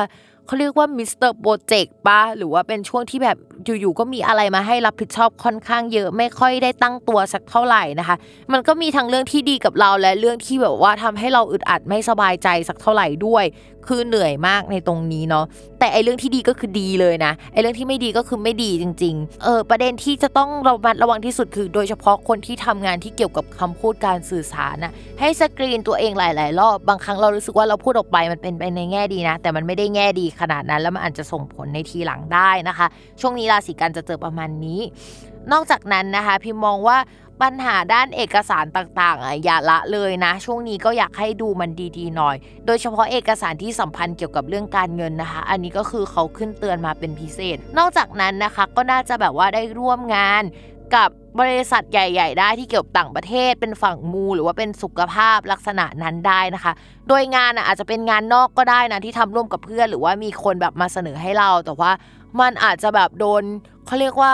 [0.46, 3.36] เขาเรียกว่า Mister Project ปะหรือว่าเป็นช่วงที่แบบ
[3.80, 8.16] อยู่ๆก็มีอะไรมาให้รับผิดชอบค่อนข้างเยอะไม่ค่อยได้ตั้งตัวสักเท่าไหร่นะคะ
[8.52, 13.44] มันก็มีทั้งเรื่องที่ดีกับเราและเรื่องที่แบบว่าทำให้เราอึดอัดไม่สบายใจสักเท่าไหร่ด้วย
[13.88, 15.44] คือเหนื่อยมากในตรงนี้เนาะ
[15.78, 32.86] แต่ไอเรื่องที่ดีก็คือดีเลยนะไอเรื่องที่ไม่ดีก็คือไม่ดีจริง ๆ เออประเด็นที่จะต้องระมัดระวังที่สุดคือ โดยเฉพาะคนที่ทำงานที่เกี่ยวกับคำพูดการสื่อสารนะให้สกรีนตัวเองหลาย ๆ รอบบางครั้งเรารู้สึกว่าเราพูดออกไปมันเป็นไปในแง่ดีนะ แต่มันไม่ได้แง่ดีขนาดนั้น แล้วมันอาจจะส่งผลในทีหลังได้นะคะ
[33.20, 34.80] ช่วงนี้ราศีกันจะเจอประมาณนี้
[35.52, 36.98] นอกจากนั้นนะคะ พิมมองว่า
[37.42, 50.42] ปัญหาด้านเอกสารต่างๆอะอย่าละเลยนะ ช่วงนี้ก็อยากให้ดูมันดีๆหน่อย โดยเฉพาะเอกสารที่สัมพันธ์เกี่ยวกับเรื่องการเงินนะคะ อันนี้ก็คือเขาขึ้นเตือนมาเป็นพิเศษ นอกจากนั้นนะคะก็น่าจะแบบว่าได้ร่วมงาน
[50.94, 56.72] กับบริษัทใหญ่ ๆ ได้ที่เกี่ยวกับต่างประเทศ เป็นฝั่งมู หรือว่าเป็นสุขภาพลักษณะนั้นได้นะคะ
[57.08, 61.92] โดยงานอาจจะเป็นงานนอกก็ได้นะที่ทำร่วมกับเพื่อน หรือว่ามีคนแบบมาเสนอให้เรา แต่ว่า
[62.40, 63.42] มันอาจจะแบบโดน
[63.86, 64.32] เขาเรียกว่า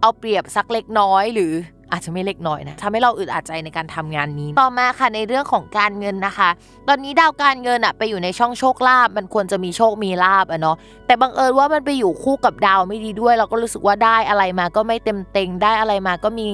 [0.00, 1.52] เอาเปรียบสักเล็กน้อยหรือ
[1.94, 6.50] อาจจะไม่เล็กน้อยนะทำให้เราอึดอัดใจในการทำงานนี้ ต่อมาค่ะในเรื่องของการเงินนะคะ
[6.88, 10.76] ตอนนี้ดาวการเงินอะไปอยู่ในช่องโชคลาภมันควรจะมีโชคมีลาบอะเนาะ
[11.06, 16.46] แต่บังเอิญว่ามันไปอยู่คู่กับดาวไม่ดีด้วย เราก็รู้สึกว่าได้อะไรมาก็ไม่เต็มเต็งได้อะไรมาก็มี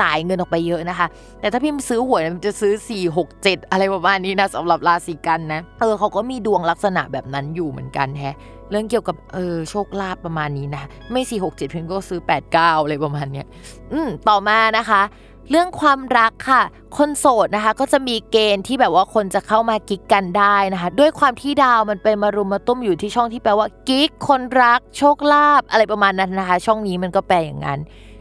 [0.00, 1.06] จ่ายเงินออกไปเยอะนะคะ
[1.40, 8.36] แต่ถ้าพิมพ์ซื้อหวยมันจะซื้อ 4 6 7 อะไรประมาณนี้นะสำหรับราศีกันนะ เออเขาก็มีดวงลักษณะแบบนั้นอยู่เหมือนกันแฮะ
[8.72, 13.46] เรื่องเกี่ยวกับเออโชคลาภประมาณนี้นะ ไม่4 6 7เจ็ดพียงก็ซื้อ8 9อะไรประมาณเนี้ย
[13.92, 15.02] อืมต่อมานะคะ
[15.50, 16.62] เรื่องความรักค่ะ
[16.96, 27.78] คนโสดนะคะ ก็จะมีเกณฑ์ที่แบบว่าคนจะเข้ามากิ๊กกันได้นะคะ ด้วยความที่ดาวมันไปมารุมมาตุ้มอยู่ที่ช่องที่แปลว่ากิ๊กคนรัก โชคลาภอะไรประมาณนั้นนะคะ ช่องนี้มันก็แปลอย่างนั้น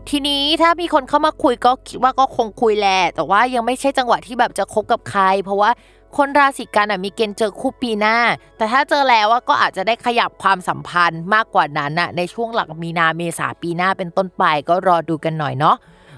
[0.10, 5.70] ทีนี้ถ้ามีคนเข้ามาคุยก็คิดว่าก็คงคุยแหละแต่ว่ายังไม่ใช่จังหวะที่แบบจะคบกับใคร เพราะว่า
[6.17, 8.17] คนราศีกันมีเกณฑ์เจอคู่ปีหน้า
[8.58, 15.76] แต่ถ้าเจอแล้วก็อาจจะได้ขยับความสัมพันธ์มากกว่านั้นะในช่วงหลังมีนาเมษาปีหน้าเป็นต้นไปก็รอดูกันหน่อยเนาะ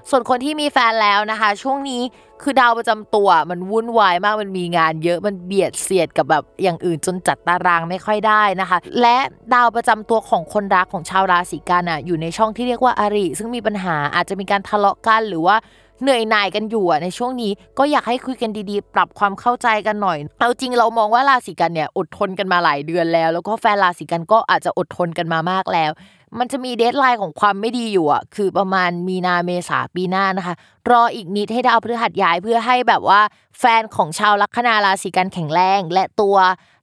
[0.09, 2.01] ส่วนคนที่มีแฟนแล้วนะคะ ช่วงนี้
[2.41, 9.17] คือดาวประจำตัวมันวุ่นวายมากมันมีงานเยอะมันเบียดเสียดกับแบบอย่างอื่นจนจัดตารางไม่ค่อยได้นะคะ และ
[9.53, 15.55] ดาวประจำตัวของคนรักของชาวราศีกันอะอยู่ในช่องที่เรียกว่าอาริซึ่งมีปัญหาอาจจะมีการทะเลาะกันหรือว่า
[16.01, 25.91] เหนื่อยหน่ายกันอยู่ในช่วงนี้ก็อยากให้คุยกันดีๆ ปรับความเข้าใจกันหน่อย เอาจริงเรามองว่าราศีกันเนี่ยอดทนกันมาหลายเดือนแล้ว แล้วก็แฟนราศีกันก็อาจจะอดทนกันมามากแล้ว
[26.39, 30.55] มันจะมี deadline ของความไม่ดีอยู่อะคือประมาณมีนาเมษาปีหน้านะคะ
[30.91, 33.21] รออีกนิดให้ดาวพฤหัสย้ายเพื่อให้แบบว่า
[33.59, 36.35] แฟนของชาวลัคนาราศีกันย์แข็งแรง และตัว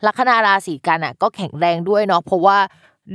[0.07, 2.59] ลัคนาราศีกันย์อะก็แข็งแรงด้วยเนาะเพราะว่า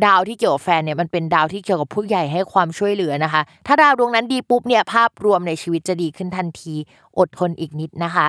[0.05, 6.73] ดาวที่เกี่ยวกับแฟนเนี่ยมันเป็นดาวที่เกี่ยวกับผู้ใหญ่ให้ความช่วยเหลือนะคะ ถ้าดาวดวงนั้นดีปุ๊บเนี่ยภาพรวมในชีวิตจะดีขึ้นทันที
[7.17, 8.27] อดทนอีกนิดนะคะ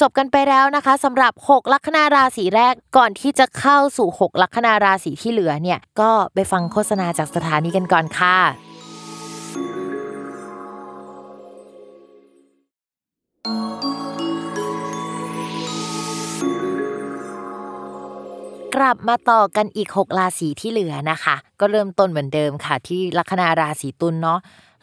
[0.00, 8.36] จบกันไปแล้วนะคะสำหรับ 6 ลัคนาราศีแรกก่อนที่จะเข้าสู่ 6 ลัคนาราศีที่เหลือเนี่ยก็ไปฟังโฆษณาจากสถานีกันก่อนค่ะ
[18.76, 24.38] กลับมาต่อกันอีก 6 ราศีที่เหลือนะคะ ก็เริ่มต้นเหมือนเดิมค่ะ ที่ลัคนาราศีตุลเนาะ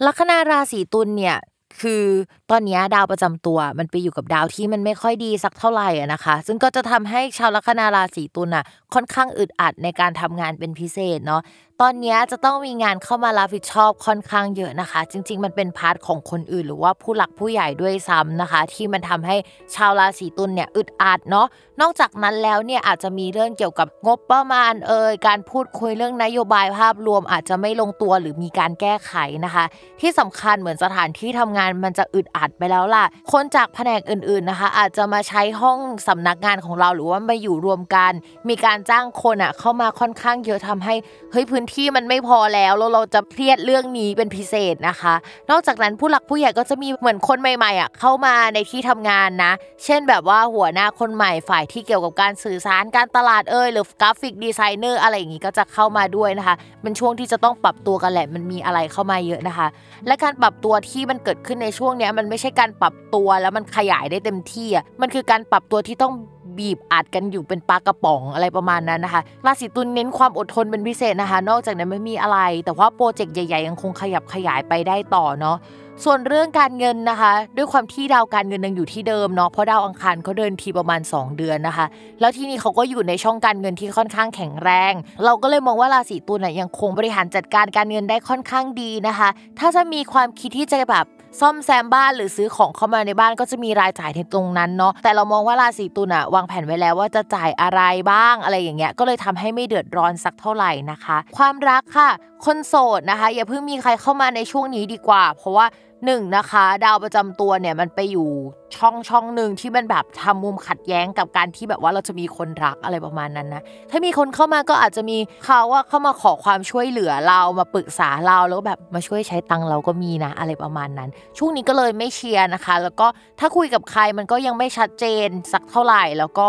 [0.06, 1.38] ลัคนาราศีตุลเนี่ย
[1.82, 2.04] คือ
[2.52, 11.42] ตอนนี้ดาวประจำตัวมันไปอยู่กับดาวที่มันไม่ค่อยดีสักเท่าไหร่นะคะ ซึ่งก็จะทำให้ชาวลัคนาราศีตุลน่ะค่อนข้างอึดอัดในการทำงานเป็นพิเศษเนาะ
[11.84, 19.36] ตอนนี้จะต้องมีงานเข้ามารับผิดชอบค่อนข้างเยอะนะคะ จริง ๆ มันเป็นพาร์ทของคนอื่น หรือว่าผู้หลักผู้ใหญ่ด้วยซ้ำนะคะ ที่มันทำให้
[19.76, 21.48] ชาวราศีตุลเนี่ยอึดอัดเนาะ
[21.82, 29.14] นอกจากนั้นแล้วเนี่ยอาจจะมีเรื่องเกี่ยวกับงบประมาณเอ่ยการพูดคุยเรื่องนโยบายภาพรวมอาจจะไม่ลงตัวหรือมีการแก้ไข
[29.46, 29.66] นะคะ
[30.02, 38.12] ที่สำคัญเหมือนสถานที่ทำงานมันจะอึดอัดไปแล้วล่ะ คนจากแผนกอื่นๆนะคะ อาจจะมาใช้ห้องสำนักงานของเราหรือว่ามาอยู่รวมกัน
[38.50, 40.94] มีการจ้างคนอะเข้ามาค่อนข้างเยอะทำให้
[41.32, 45.14] เฮ้ยพื้นที่มันไม่พอแล้วแล้วเราจะเครียดเรื่องนี้เป็นพิเศษนะคะ
[45.52, 49.52] นอกจากนั้นผู้หลักผู้ใหญ่ก็จะมีเหมือนคนใหม่ๆอะเข้ามาในที่ทำงานนะ
[49.84, 59.68] เช่นแบบว่าหัวหน้าคนใหม่ฝ่ายที่เกี่ยวกับการสื่อสารการตลาดเอยหรือ graphic designer อะไรอย่างงี้ก็จะเข้ามาด้วยนะคะเป็นช่วงที่จะต้องปรับตัวกันแหละมันมีอะไรเข้ามาเยอะนะคะ
[60.08, 66.14] และการปรับตัวที่มันเกิดขึ้นในช่วงเนี้ยมันไม่ใช่การปรับตัวแล้วมันขยายได้เต็มที่อะมันคือการปรับตัวที่ต้อง
[66.60, 75.58] บีบอัดกันอยู่เป็นปลากระป๋องอะไรประมาณนั้นนะคะราศีตุลย์เน้นความอดทนเป็นพิเศษนะคะ นอกจากนั้นไม่มีอะไร แต่ว่าโปรเจกต์ใหญ่ๆยังคงขยับขยายไปได้ต่อเนาะ
[76.06, 81.86] ส่วนเรื่องการเงินนะคะ ด้วยความที่ดาวการเงินยังอยู่ที่เดิมเนาะเพราะดาวอังคารเขาเดินทีประมาณ 2 เดือนนะคะ
[82.20, 84.94] แล้วที่นี่เขาก็อยู่ในช่องการเงินที่ค่อนข้างแข็งแรง
[85.26, 91.06] เราก็เลยมองว่าราศีตุลน่ะยังคงบริหารจัดการการเงินได้ค่อนข้างดีนะคะ ถ้าจะมีความคิดที่จะแบบ
[91.40, 102.10] ซ่อมแซมบ้านหรือซื้อของเข้ามาในบ้านก็จะมีรายจ่ายในตรงนั้นเนาะแต่เรามองว่าราศีตุลอะวางแผนไว้แล้วว่าจะจ่ายอะไรบ้างอะไรอย่างเงี้ยก็เลยทำให้ไม่เดือดร้อนสักเท่าไหร่นะคะ ความรักค่ะ
[102.46, 105.66] คนโสดนะคะ อย่าเพิ่งมีใครเข้ามาในช่วงนี้ดีกว่า เพราะว่า
[106.06, 108.30] หนึ่งนะคะ ดาวประจำตัวเนี่ยมันไปอยู่
[108.78, 123.08] ช่องช่องหนึ่งที่มันแบบทำมุมขัดแย้งกับการที่แบบว่าเราจะมีคนรักอะไรประมาณนั้นนะถ้ามีคนเข้ามาก็อาจจะมีเขาว่าเข้ามาขอความช่วยเหลือเรามาปรึกษาเราแล้วแบบมาช่วยใช้ตังเราก็มีนะ อะไรประมาณนั้น ช่วงนี้ก็เลยไม่เชียร์นะคะ แล้วก็
[123.40, 126.48] ถ้าคุยกับใครมันก็ยังไม่ชัดเจนสักเท่าไหร่ แล้วก็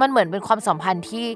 [0.00, 1.26] มันเหมือนเป็นความสัมพันธ์ที่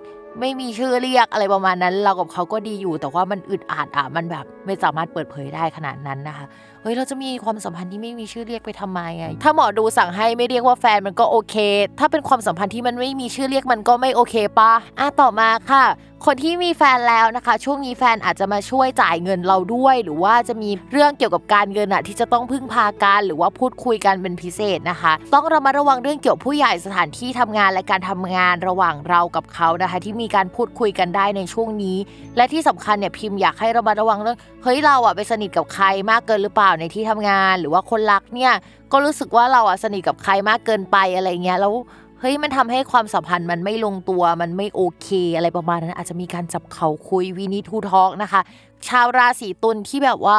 [0.41, 6.47] ไม่มีชื่อเรียกอะไรประมาณนั้น เรากับเขาก็ดีอยู่ แต่ว่ามันอึดอัดอะมันแบบไม่สามารถเปิดเผยได้ขนาดนั้นนะคะ
[6.83, 11.57] เฮ้ยเราจะมีความสัมพันธ์ที่ไม่มีชื่อเรียกไปทำไมอะถ้าหมอดูสั่งให้ไม่เรียกว่าแฟนมันก็โอเค
[11.99, 15.85] ถ้าเป็นความสัมพันธ์ที่มันไม่มีชื่อเรียกมันก็ไม่โอเคปะอะต่อมาค่ะ
[16.29, 31.97] คนที่มีแฟนแล้วนะคะ ช่วงนี้แฟนอาจจะมาช่วยจ่ายเงินเราด้วย หรือว่าจะมีเรื่องเกี่ยวกับการเงินอะที่จะต้องพึ่งพากันหรือว่าพูดคุยกันเป็นพิเศษนะคะ ต้องระมัดระวังเรื่องเกี่ยวผู้ใหญ่สถานที่ทำงานและการทำงานระหว่างเรากับเขานะคะ ที่มีการพูดคุยกันได้ในช่วงนี้
[32.37, 38.53] และที่สำคัญเนี่ยพิมพ์อยากให้ระมัดระวังเรื่องเฮ้ยเราอะไปสนิทกับใครมากเกินหรือเปล่าในที่ทำงาน หรือว่าคนรักเนี่ย
[38.93, 41.75] ก็รู้สึกว่าเราอะสนิทกับใครมากเกินไปอะไรเงี้ยแล้ว
[42.21, 48.41] เฮ้ยมันทำให้ความสัมพันธ์มันไม่ลงตัวมันไม่โอเค อะไรประมาณนั้นอาจจะมีการจับเขาคุยวีนิทูทอกนะคะ
[48.89, 50.39] ชาวราศีตุลที่แบบว่า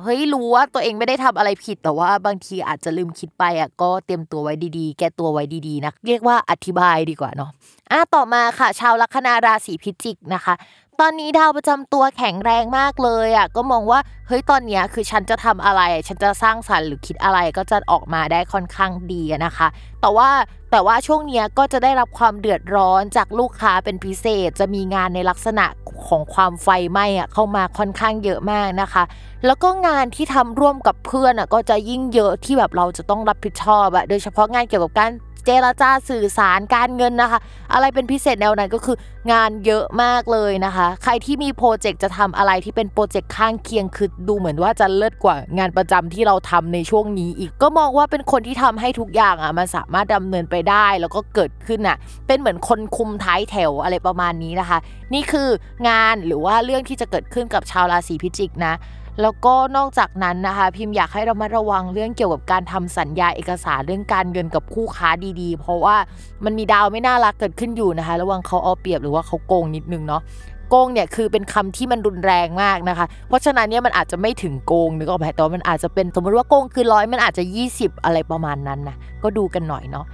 [0.00, 7.50] เฮ้ยรู้ว่าตัวเองไม่ได้ทำอะไรผิดแต่ว่าบางทีอาจจะลืมคิดไปอะก็เตรียมตัวไว้ดีๆ แก้ตัวไว้ดีๆนะเรียกว่าอธิบายดีกว่าเนาะ
[7.90, 10.54] อะต่อมาค่ะ ชาวลัคนาราศีพิจิกนะคะ
[11.00, 19.68] ตอนนี้ดาวประจำตัวแข็งแรงมากเลยอะก็มองว่าเฮ้ยตอนเนี้ยคือฉันจะทำอะไร ฉันจะสร้างสรรค์หรือคิดอะไรก็จะออกมาได้ค่อนข้างดีนะคะ
[20.00, 20.28] แต่ว่า
[20.70, 25.66] แต่ว่าช่วงเนี้ยก็จะได้รับความเดือดร้อนจากลูกค้าเป็นพิเศษ จะมีงานในลักษณะ
[26.08, 29.04] ของความไฟไหม้อะเข้ามาค่อนข้างเยอะมากนะคะ
[29.46, 35.10] แล้วก็งานที่ทำร่วมกับเพื่อนอะก็จะยิ่งเยอะที่แบบเราจะต้องรับผิดชอบอะโดยเฉพาะงานเกี่ยวกับการ
[35.44, 37.40] เจรจาสื่อสารการเงินนะคะ
[37.72, 38.96] อะไรเป็นพิเศษแนวนั้นก็คือ
[39.32, 54.78] งานเยอะมากเลยนะคะ ใครที่มีโปรเจกต์จะทำอะไรที่เป็นโปรเจกต์ข้างเคียงคือดูเหมือนว่าจะเลิศกว่างานประจำที่เราทำในช่วงนี้อีกก็มองว่าเป็นคนที่ทำให้ทุกอย่างอะมันสามารถดำเนินไปได้แล้วก็เกิดขึ้นอะเป็นเหมือนคนคุมท้ายแถวอะไรประมาณนี้นะคะ
[55.14, 55.48] นี่คือ
[55.88, 58.74] งานหรือว่าเรื่องที่จะเกิดขึ้นกับชาวราศีพิจิกนะ
[59.22, 65.08] แล้วก็นอกจากนั้นนะคะพิมพ์อยากให้เรามาระวังเรื่องเกี่ยวกับการทำสัญญาเอกสารเรื่องการเงินกับคู่ค้า
[65.40, 65.96] ดีๆ เพราะว่า
[66.44, 70.22] มันมีดาวไม่น่ารักเกิดขึ้นอยู่นะคะ ระวังเขาเอาเปรียบหรือว่าเขาโกงนิดนึงเนาะ
[70.70, 80.06] โกงเนี่ยคือเป็นคำที่มันรุนแรงมากนะคะ เพราะฉะนั้นเนี่ยมันอาจจะไม่ถึงโกงนึกออกไหมแต่มันอาจจะเป็นสมมติว่าโกงคือร้อยมันอาจจะ 20 อะไรประมาณนั้นนะก็ดูกันหน่อยเนาะ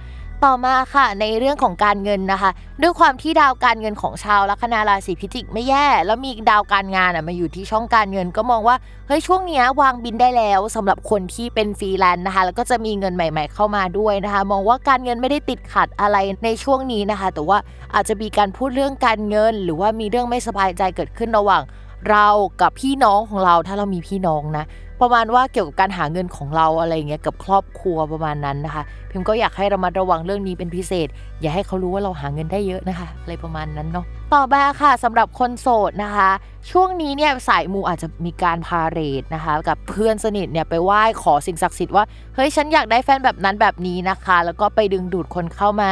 [0.45, 2.51] ต่อมาค่ะในเรื่องของการเงินนะคะ
[2.81, 8.75] ด้วยความที่ดาวการเงินของชาวลัคนาราศีพิจิกไม่แย่ แล้วมีดาวการงานอะมาอยู่ที่ช่องการเงินก็มองว่า
[9.07, 17.57] เฮ้ยช่วงนี้วางบิลได้แล้วสำหรับคนที่เป็นฟรีแลนซ์นะคะ แล้วก็จะมีเงินใหม่ ๆ เข้ามาด้วยนะคะ มองว่าการเงินไม่ได้ติดขัดอะไรในช่วงนี้นะคะ แต่ว่า
[17.93, 21.63] อาจจะมีการพูดเรื่องการเงิน หรือว่ามีเรื่องไม่สบายใจเกิดขึ้นระหว่าง
[22.09, 22.27] เรา
[22.61, 24.65] กับพี่น้องของเราถ้าเรามีพี่น้องนะ
[25.01, 31.07] ประมาณว่าเกี่ยวกับการหาเงินของเราอะไรเงี้ยกับครอบครัวประมาณนั้นนะคะ พิมก็อยากให้เรามาระวังเรื่องนี้เป็นพิเศษ
[31.41, 36.29] อย่าให้เขารู้ว่าเราหาเงินได้เยอะนะคะอะไรประมาณนั้นเนาะต่อมาค่ะสำหรับคนโสดนะคะ
[36.71, 45.91] ช่วงนี้เนี่ยสายมูอาจจะมีการพาเรดนะคะ กับเพื่อนสนิทเนี่ยไปไหว้ขอสิ่งศักดิ์สิทธิ์ว่าเฮ้ยฉันอยากได้แฟนแบบนั้นแบบนี้นะคะ แล้วก็ไปดึงดูดคนเข้ามา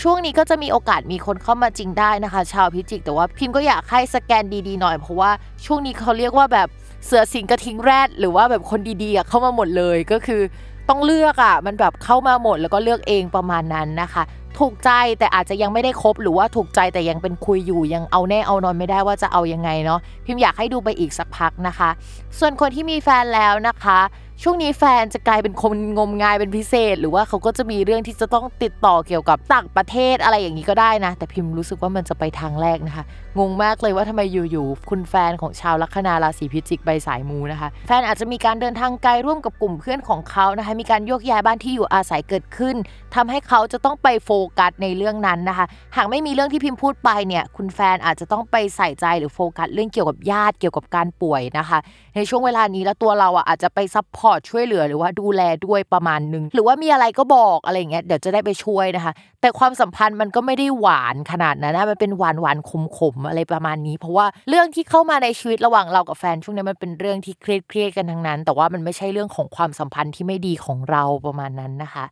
[0.00, 5.30] ช่วงนี้ก็จะมีโอกาสมีคนเข้ามาจริงได้นะคะ ชาวพิจิก แต่ว่าพิมก็อยากให้สแกนดีๆหน่อยเพราะว่า
[5.64, 6.68] ช่วงนี้เขาเรียกว่าแบบ
[7.04, 10.42] เสือสิงกระทิงแรดหรือว่าแบบคนดีๆเข้ามาหมดเลยก็คือ
[10.88, 14.22] ต้องเลือกอะมันแบบเข้ามาหมดแล้วก็เลือกเองประมาณนั้นนะคะ
[14.58, 21.90] ถูกใจแต่อาจจะยังไม่ได้คบหรือว่าถูกใจแต่ยังเป็นคุยอยู่ยังเอาแน่เอานอนไม่ได้ว่าจะเอายังไงเนาะพิมพ์อยากให้ดูไปอีกสักพักนะคะ
[22.38, 23.98] ส่วนคนที่มีแฟนแล้วนะคะ
[24.42, 33.04] ช่วงนี้แฟนจะกลายเป็นคนงมงายเป็นพิเศษ หรือว่าเขาก็จะมีเรื่องที่จะต้องติดต่อเกี่ยวกับต่างประเทศอะไรอย่างนี้ก็ได้นะ แต่พิมพ์รู้สึกว่ามันจะไปทางแรกนะคะ
[33.38, 42.76] งงมากเลยว่าทำไมอยู่ๆคุณแฟนของชาวลัคนาราศีพิจิกไปสายมูนะคะ แฟนอาจจะมีการเดินทางไกลร่วมกับกลุ่มเพื่อนของเขานะคะ มีการโยกย้ายบ้านที่อยู่อาศัยเกิดขึ้น
[43.14, 51.78] ทำให้เขาจะต้องไปโฟกัสในเรื่องนั้นนะคะ หากไม่มีเรื่องที่พิมพ์พูดไปเนี่ย คุณแฟนอาจจะต้องไปใส่ใจหรือโฟกัสเรื่องเกี่ยวกับญาติเกี่ยวกับการป่วยนะคะ
[52.18, 72.04] ในช่วงเวลานี้แล้วตัวเราอะอาจจะไป support ช่วยเหลือหรือว่าดูแลด้วยประมาณนึง หรือว่ามีอะไรก็บอกอะไรเงี้ยเดี๋ยวจะได้ไปช่วยนะคะ แต่ความสัมพันธ์มันก็ไม่ได้หวานขนาดนั้นนะมันเป็นหวานหวานขมขมอะไรประมาณนี้ เพราะว่าเรื่องที่เข้ามาในชีวิตระหว่างเรากับแฟนช่วงนี้มันเป็นเรื่องที่เครียดเครียดกันทั้งนั้น แต่ว่ามันไม่ใช่เรื่องของความสัมพันธ์ที่ไม่ดีของเราประมาณนั้นนะคะ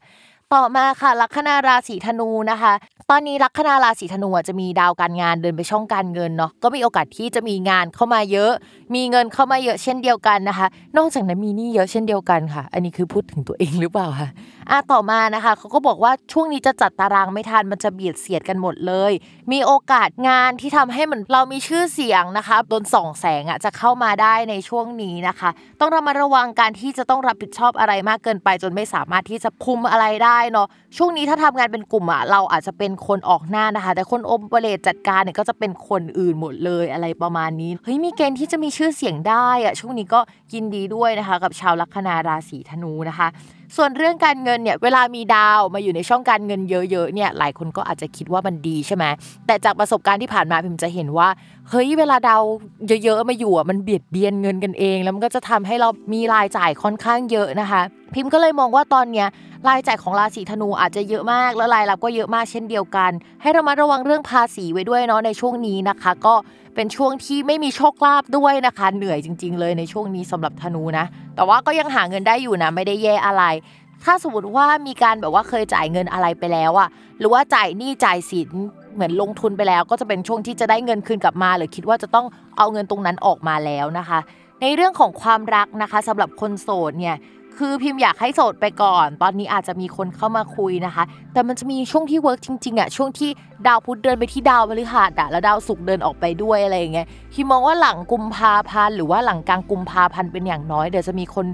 [0.55, 2.73] ต่อมาค่ะลัคนาราศีธนูนะคะ
[3.11, 8.53] ตอนนี้ลัคนาราศีธนูจะมีดาวการงานเดินไปช่องการเงินเนาะก็มีโอกาสที่จะมีงานเข้ามาเยอะ
[8.95, 14.29] มีเงินเข้ามาเยอะเช่นเดียวกันนะคะ นอกจากนั้นมีหนี้เยอะเช่นเดียวกันค่ะ อันนี้คือพูดถึงตัวเองหรือเปล่าคะ
[14.71, 19.13] อะต่อมานะคะเขาก็บอกว่าช่วงนี้จะจัดตารางไม่ทันมันจะเบียดเสียดกันหมดเลย
[19.53, 25.51] มีโอกาสงานที่ทำให้เหมือนเรามีชื่อเสียงนะคะโดนส่องแสงอะจะเข้ามาได้ในช่วงนี้นะคะ
[25.81, 40.21] ต้องระมัดระวังการที่จะต้องรับผิดชอบอะไรมากเกินไป จนไม่สามารถที่จะคุมอะไรได้เนาะช่วงนี้ถ้าทำงานเป็นกลุ่มอะเราอาจจะเป็นคนออกหน้านะคะ แต่คนโอเปเรตจัดการเนี่ยก็จะเป็นคนอื่นหมดเลยอะไรประมาณนี้เฮ้ยมีเกณฑ์ที่จะมีชื่อเสียงได้อะช่วงนี้ก็
[40.55, 43.29] ยินดีด้วยนะคะ กับชาวลัคนาราศีธนูนะคะ
[43.77, 49.05] ส่วนเรื่องการเงินเนี่ยเวลามีดาวมาอยู่ในช่องการเงินเยอะๆเนี่ยหลายคนก็อาจจะคิดว่ามันดีใช่ไหม
[49.47, 51.29] แต่จากประสบการณ์ที่ผ่านมาพิมจะเห็นว่า
[51.71, 52.43] เฮ้ยเวลาดาว
[53.05, 57.83] เยอะๆมาอยู่อะมันเบียดเบียนเงินกันเอง แล้วมันก็จะทำให้เรามีรายจ่ายค่อนข้างเยอะนะคะ
[58.15, 59.29] พิมก็เลยมองว่าตอนเนี้ย
[59.69, 63.11] รายจ่ายของราศีธนูอาจจะเยอะมาก แล้วรายรับก็เยอะมากเช่นเดียวกัน
[63.43, 66.35] ให้เรามาระวังเรื่องภาษีไว้ด้วยเนาะในช่วงนี้นะคะ ก็
[66.75, 71.05] เป็นช่วงที่ไม่มีโชคลาภด้วยนะคะ เหนื่อยจริง ๆ เลยในช่วงนี้สำหรับธนูนะ
[71.37, 73.45] แต่ว่าก็ยังหาเงินได้อยู่นะไม่ได้แย่อะไร
[74.05, 78.51] ถ้าสมมติว่ามีการแบบว่าเคยจ่ายเงินอะไรไปแล้วอะหรือว่าจ่ายหนี้จ่ายสิน
[78.97, 82.27] เหมือนลงทุนไปแล้ว ก็จะเป็นช่วงที่จะได้เงินคืนกลับมา หรือคิดว่าจะต้อง
[82.59, 84.19] เอาเงินตรงนั้นออกมาแล้วนะคะ
[84.61, 87.17] ในเรื่องของความรักนะคะสำหรับคนโสดเนี่ย
[87.59, 93.31] คือพิมพ์อยากให้โสดไปก่อน ตอนนี้อาจจะมีคนเข้ามาคุยนะคะ แต่มันจะมีช่วงที่เวิร์กจริงๆอะช่วงที่
[93.67, 101.47] ดาวพุธเดินไปที่ดาวพฤหัสอะแล้วดาวศุกร์เดินออกไปด้วยอะไรอย่างเงี้ยพิมมองว่าหลังกุมภาพันธ์หรือว่าหลังกลางกุมภาพันธ์เป็นอย่างน้อยเดี๋ยวจะมีคน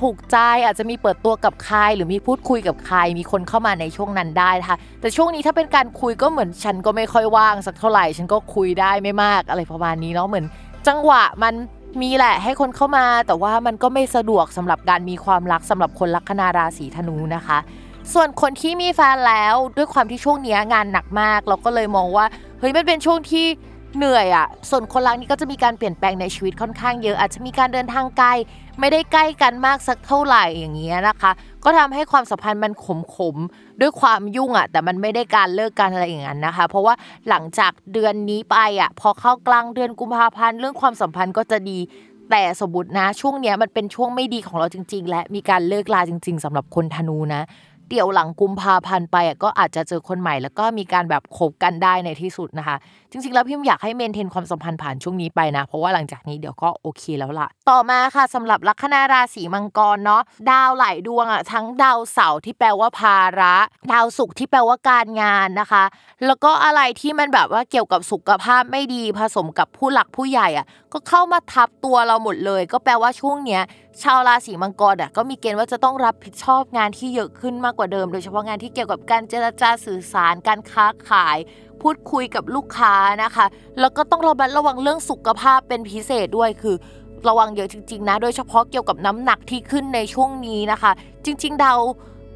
[0.00, 10.46] ถูกใจอาจจะมีเปิดตัวกับใคร หรือมีพูดคุยกับใคร มีคนเข้ามาในช่วงนั้นได้นะคะแต่ช่วงนี้ถ้าเป็นการคุยก็เหมือนฉันก็ไม่ค่อยว่างสักเท่าไหร่ฉันก็คุยได้ไม่มากอะไรประมาณนี้เนาะเหมือน
[10.88, 11.54] จังหวะมัน
[12.02, 17.58] มีแหละให้คนเข้ามา แต่ว่ามันก็ไม่สะดวกสำหรับการมีความรักสำหรับคนลัคนาราศีธนูนะคะ
[18.12, 22.26] ส่วนคนที่มีแฟนแล้วด้วยความที่ช่วงนี้งานหนักมาก เราก็เลยมองว่า
[22.58, 23.46] เฮ้ยมันเป็นช่วงที่
[23.96, 28.28] เหนื่อยอะ่ะ ส่วนคนรักนี่ก็จะมีการเปลี่ยนแปลงในชีวิตค่อนข้างเยอะ อาจจะมีการเดินทางไกล
[28.80, 31.32] ไม่ได้ใกล้กันมากสักเท่าไหร่อย่างเงี้ยนะคะ
[31.64, 33.36] ก็ก็ทำให้ความสัมพันธ์มันขมขม
[33.80, 36.94] ด้วยความยุ่งอะ แต่มันไม่ได้การเลิกกันอะไรอย่างนั้นนะคะ เพราะว่า
[37.28, 41.78] หลังจากเดือนนี้ไปอะ พอเข้ากลางเดือนกุมภาพันธ์เรื่องความสัมพันธ์ก็จะดี
[42.30, 47.42] แต่สมมตินะช่วงเนี้ยมันเป็นช่วงไม่ดีของเราจริง ๆ และมีการเลิกลาจริง ๆสำหรับคนธนูนะ
[47.90, 52.76] เดี๋ยวหลังกุมภาพันธ์ไปอะก็อาจจะเจอคนใหม่ แล้วก็มีการแบบคบกันได้ในที่สุดนะคะ
[53.10, 63.54] จริงๆ แล้วพิมอยากให้เมนเทนความสัมพันธ์ผ่านช่วงนี้ไปนะ เพราะว่าหลังจากนี้เดี๋ยวก็โอเคแล้วล่ะ ต่อมาค่ะสำหรับลัคนาราศีมังกรเนาะดาวหลายดวงอะทั้งดาวเสาร์ที่แปลว่าภาระ
[63.92, 65.84] ดาวศุกร์ที่แปลว่าการงานนะคะ
[66.26, 73.62] แล้วก็อะไรที่มันแบบว่าเกี่ยวกับสุขภาพไม่ดีผสมกับผู้หลักผู้ใหญ่อะก็เข้ามาทับตัวเราหมดเลย ก็แปลว่าช่วงเนี้ย
[74.02, 81.38] ชาวราศีมังกรอะก็มีเกณฑ์ว่าจะต้องรับผิดชอบงานที่เยอะขึ้นมากกว่าเดิม โดยเฉพาะงานที่เกี่ยวกับการเจรจาสื่อสารการค้าขาย
[81.82, 82.94] พูดคุยกับลูกค้า
[83.24, 83.46] นะคะ
[83.80, 86.76] แล้วก็ต้องระมัดระวังเรื่องสุขภาพเป็นพิเศษด้วยคือ
[87.28, 90.92] ระวังเยอะจริง ๆ นะ โดยเฉพาะเกี่ยวกับน้ำหนักที่ขึ้นในช่วงนี้นะคะ
[91.24, 91.80] จริง ๆ ดาว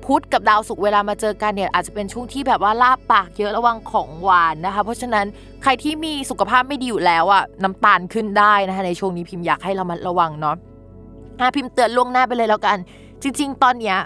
[0.05, 5.27] พุธกับดาวศุกร์เวลามาเจอกันเนี่ยอาจจะเป็นช่วงที่แบบว่าลาบปากเยอะระวังของหวานนะคะ เพราะฉะนั้น
[5.63, 10.57] ใครที่มีสุขภาพไม่ดีอยู่แล้วอะน้ำตาลขึ้นได้นะคะในช่วงนี้พิมพ์อยากให้เรามาระวังเนาะ
[11.43, 12.79] อะพิมพ์เตือนล่วงหน้าไปเลยแล้วกัน
[13.23, 13.99] จริง ๆ ตอนเนี้ย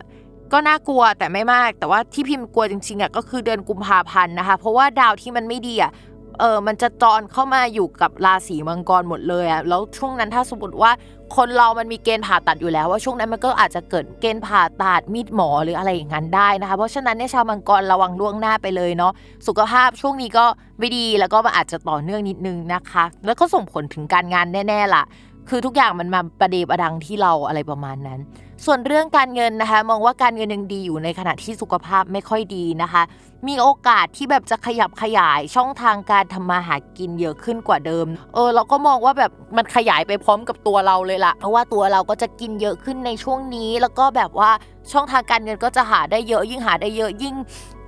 [0.52, 5.92] ก็น่ากลัวแต่ไม่มาก แต่ว่าที่พิมพ์กลัวจริงๆอะก็คือเดือนกุมภาพันธ์นะคะ เพราะว่าดาวที่มันไม่ดีอะ
[6.40, 10.90] เออมันจะจรเข้ามาอยู่กับราศีมังกรหมดเลยอะแล้วช่วงนั้นถ้าสมมติว่า
[11.36, 19.12] คนเรามันมีเกณฑ์ผ่าตัดอยู่แล้ว ว่าช่วงนั้นมันก็อาจจะเกิดเกณฑ์ผ่าตัดมีดหมอหรืออะไรอย่างนั้นได้นะคะ เพราะฉะนั้นเนี่ยชาวมังกรระวังล่วงหน้าไปเลยเนาะ
[19.46, 20.44] สุขภาพช่วงนี้ก็
[20.78, 25.02] ไม่ดีแล้วก็อาจจะต่อเนื่องนิดนึงนะคะ แล้วก็ส่งผลถึงการงานแน่ๆล่ะ
[25.48, 28.20] คือทุกอย่างมันมาประเดประดังที่เราอะไรประมาณนั้น
[28.64, 33.02] ส่วนเรื่องการเงินนะคะ มองว่าการเงินยังดีอยู่ในขณะที่สุขภาพไม่ค่อยดีนะคะ
[33.48, 44.50] มีโอกาสที่แบบจะขยับขยายช่องทางการทำมาหากินเยอะขึ้นกว่าเดิม เออเราก็มองว่าแบบมันขยายไปพร้อมกับตัวเราเลยล่ะ เพราะว่าตัวเราก็จะกินเยอะขึ้นในช่วงนี้ แล้วก็แบบว่า
[44.92, 47.34] ช่องทางการเงินก็จะหาได้เยอะยิ่งหาได้เยอะยิ่ง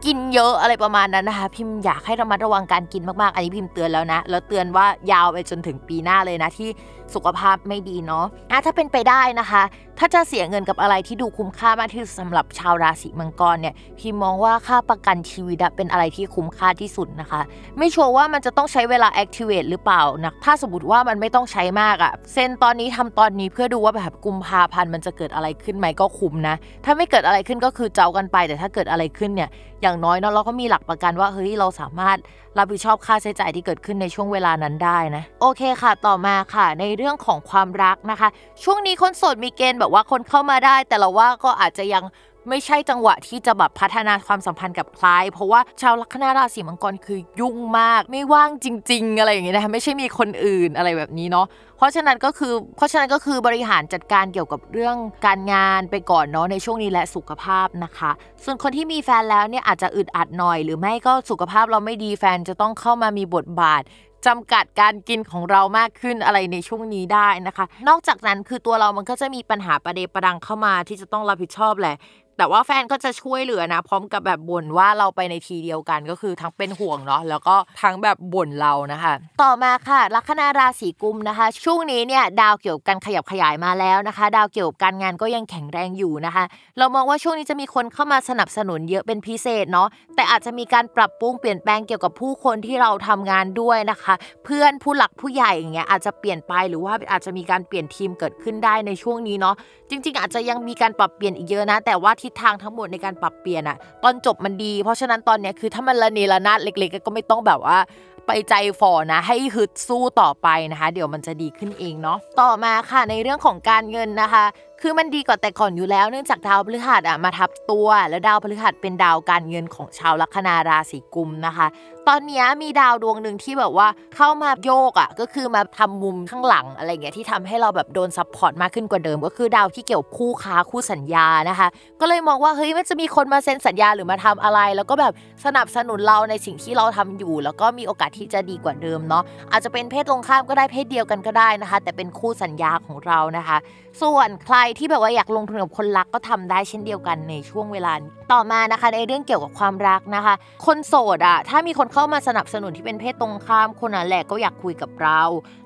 [0.05, 6.68] กินเยอะอะไรประมาณนั้นนะคะ พิมพ์อยากให้ระมัดระวังการกินมากๆ อันนี้พิมพ์เตือนแล้วนะ แล้วเตือนว่ายาวไปจนถึงปีหน้าเลยนะที่
[7.14, 9.62] สุขภาพไม่ดีเนาะอะถ้าเป็นไปได้นะคะ
[10.01, 17.40] ถ้าจะเสียเงินกับอะไรที่ดูคุ้มค่ามากที่สุดสำหรับชาวราศีมังกรเนี่ยพิมมองว่าค่าประกันชีวิตเป็นอะไรที่คุ้มค่าที่สุดนะคะ
[17.78, 29.51] ไม่ชัวร์ว่ามันจะต้องใช้เวลา activate หรือเปล่านะถ้าสมมติว่ามันไม่ต้องใช้มากอะเซ็นตอนนี้ทำตอนนี้เพื่อดูว่าแบบกุมภาพันธ์มันจะเกิดอะไรขึ้นไหมก็คุ้มนะ ถ้าไม่เกิดอะไรขึ้นก็คือเจ้ากันไป แต่ถ้าเกิดอะไรขึ้นเนี่ย
[29.82, 32.18] อย่างน้อยเนาะเราก็มีหลักประกันว่าเฮ้ยเราสามารถ
[32.59, 38.28] รับผิดชอบค่าใช้จ่ายที่เกิดขึ้นในช่วงเวลานั้นได้นะ โอเคค่ะ ต่อมาค่ะ ในเรื่องของความรักนะคะ
[38.62, 42.04] ช่วงนี้คนโสดมีเกณฑ์แบบว่าคนเข้ามาได้ แต่เราว่าก็อาจจะยัง
[42.49, 58.11] ไม่ใช่จังหวะที่จะแบบพัฒนาความสัมพันธ์กับใคร เพราะว่าชาวลัคนาราศีมังกรคือยุ่งมาก ไม่ว่างจริง ๆ อะไรอย่างเงี้ยนะคะไม่ใช่มีคนอื่นอะไรแบบนี้เนาะเพราะฉะนั้นก็คือเพราะฉะนั้นก็คือบริหารจัดการเกี่ยวกับเรื่องการงานไปก่อนเนาะในช่วงนี้และสุขภาพนะคะ
[58.45, 63.82] ส่วนคนที่มีแฟนแล้วเนี่ยอาจจะอึดอัดหน่อย หรือไม่ก็สุขภาพเราไม่ดีแฟนจะต้องเข้ามามีบทบาท
[64.26, 71.97] จำกัดการกินของเรามากขึ้นอะไรในช่วงนี้ได้นะคะ นอกจากนั้นคือตัวเรามันก็จะมีปัญหาประเดประดังเข้ามาที่จะต้องรับผิดชอบแหละ
[72.39, 86.45] แต่ว่าแฟนก็จะช่วยเหลือนะ พร้อมกับแบบบ่นว่าเราไปในทีเดียวกันก็คือทั้งเป็นห่วงเนาะแล้วก็ทั้งแบบบ่นเรานะคะ ต่อมาค่ะ ลัคนาราศีกุมนะคะ ช่วงนี้เนี่ยดาวเกี่ยวกับการขยับขยายมาแล้วนะคะ ดาวเกี่ยวกับการงานก็ยังแข็งแรงอยู่นะคะ
[86.78, 94.14] เรามองว่าช่วงนี้จะมีคนเข้ามาสนับสนุนเยอะเป็นพิเศษเนาะแต่อาจจะมีการปรับปรุงเปลี่ยนแปลงเกี่ยวกับผู้คนที่เราทำงานด้วยนะคะ
[94.45, 99.55] เพื่อนผู้หลักผู้ใหญ่อย่างเงี้ยอาจจะเปลี่ยนไปหรือว่าอาจจะมีการเปลี่ยนทีมเกิดขึ้นได้ในช่วงนี้เนาะ
[99.91, 107.78] จริง ๆ อาจจะยังมีการปรับเปลี่ยนอีกเยอะนะ แต่ว่าทิศทางทั้งหมดในการปรับเปลี่ยนอะตอนจบมันดี เพราะฉะนั้นตอนเนี้ยคือถ้ามันระเนระนาดเล็ก ๆ ก็ไม่ต้องแบบว่า
[108.26, 114.45] ไปใจฝ่อนะ ให้ฮึดสู้ต่อไปนะคะ เดี๋ยวมันจะดีขึ้นเองเนาะต่อมาค่ะในเรื่องของการเงินนะคะ
[114.83, 121.66] คือมันดีกว่าแต่ก่อนอยู่แล้วเนื่องจากดาวพฤหัสอะมาทับตัว แล้วดาวพฤหัสเป็นดาวการเงินของชาวลัคนาราศีกุมภ์นะคะ
[122.09, 131.68] ตอนนี้มีดาวดวงหนึ่งที่แบบว่าเข้ามาโยกอะก็คือมาทำมุมข้างหลังอะไรเงี้ยที่ทำให้เราแบบโดน support มากขึ้นกว่าเดิม ก็คือดาวที่เกี่ยวคู่ค้าคู่สัญญานะคะ
[132.01, 135.12] ก็เลยมองว่าเฮ้ยมันจะมีคนมาเซ็นสัญญาหรือมาทำอะไร แล้วก็แบบ
[135.45, 139.22] สนับสนุนเราในสิ่งที่เราทำอยู่ แล้วก็มีโอกาสที่จะดีกว่าเดิมเนาะ
[139.53, 143.59] อาจจะเป็นเพศตรงข้ามก็ได้เพศเดียวกันก็ได้นะคะ แต่เป็นคู่สัญญาของเรานะคะ
[144.03, 147.93] ส่วนใครที่แบบว่าอยากลงทุนกับคนรักก็ทำได้เช่นเดียวกันในช่วงเวลา
[148.33, 150.35] ต่อมานะคะในเรื่องเกี่ยวกับความรักนะคะ
[150.66, 155.21] คนโสดอะถ้ามีคนเข้ามาสนับสนุนที่เป็นเพศตรงข้ามคนนั้นแหละก็อยากคุยกับเรา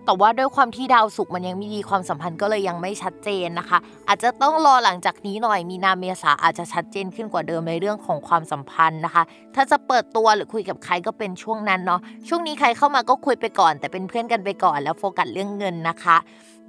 [0.04, 3.78] แต่ว่าด้วยความที่ดาวศุกร์มันยังไมีดีความสัมพันธ์ก็เลยยังไม่ชัดเจนนะคะ
[4.08, 9.22] อาจจะต้องรอหลังจากนี้หน่อยมีนาเมษาอาจจะชัดเจนขึ้นกว่าเดิมในเรื่องของความสัมพันธ์นะคะ
[9.54, 16.16] ถ้าจะเปิดตัวหรือคุยกับใครก็เป็นช่วงนั้นเนาะช่วงนี้ใครเข้ามาก็คุยไปก่อน แต่เป็นเพื่อนกันไปก่อนแล้วโฟกัสเรื่องเงินนะคะ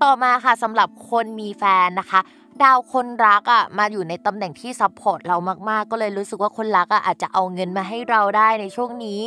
[0.03, 2.21] ต่อมาค่ะสำหรับคนมีแฟนนะคะ
[2.63, 5.37] ดาวคนรักอะมาอยู่ในตำแหน่งที่ support เรา
[5.69, 9.23] มากๆ ก็เลยรู้สึกว่าคนรักอะอาจจะเอาเงินมาให้เราได้ในช่วงนี้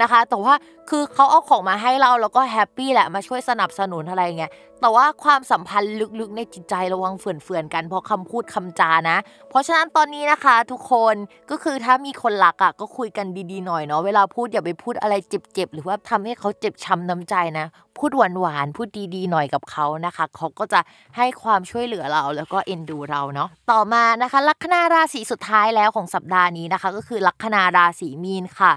[0.00, 0.54] นะคะ แต่ว่า
[0.88, 9.18] คือเขาเอาของมาให้เราแล้วก็ happy แหละมาช่วยสนับสนุนอะไรเงี้ยแต่ว่าความสัมพันธ์ลึกๆในจิตใจระวังเฝื่อนๆกันเพราะคำพูดคำจานะ
[9.50, 11.14] เพราะฉะนั้นตอนนี้นะคะ ทุกคน
[11.50, 17.66] ก็คือถ้ามีคนรักอะก็คุยกันดีๆหน่อยเนาะเวลาพูดอย่าไปพูดอะไรเจ็บๆหรือว่าทำให้เขาเจ็บช้ำน้ำใจนะ
[17.98, 20.80] พูดหวานๆพูดดีๆหน่อยกับเขานะคะ เขาก็จะ
[21.16, 28.72] ให้ความช่วยเหลือเราแล้วก็เอ็นดูเราเนาะต่อมานะคะ ลัคนาราศีสุดท้ายแล้วของสัปดาห์นี้นะคะ ก็คือลัคนาราศีมีนค่ะ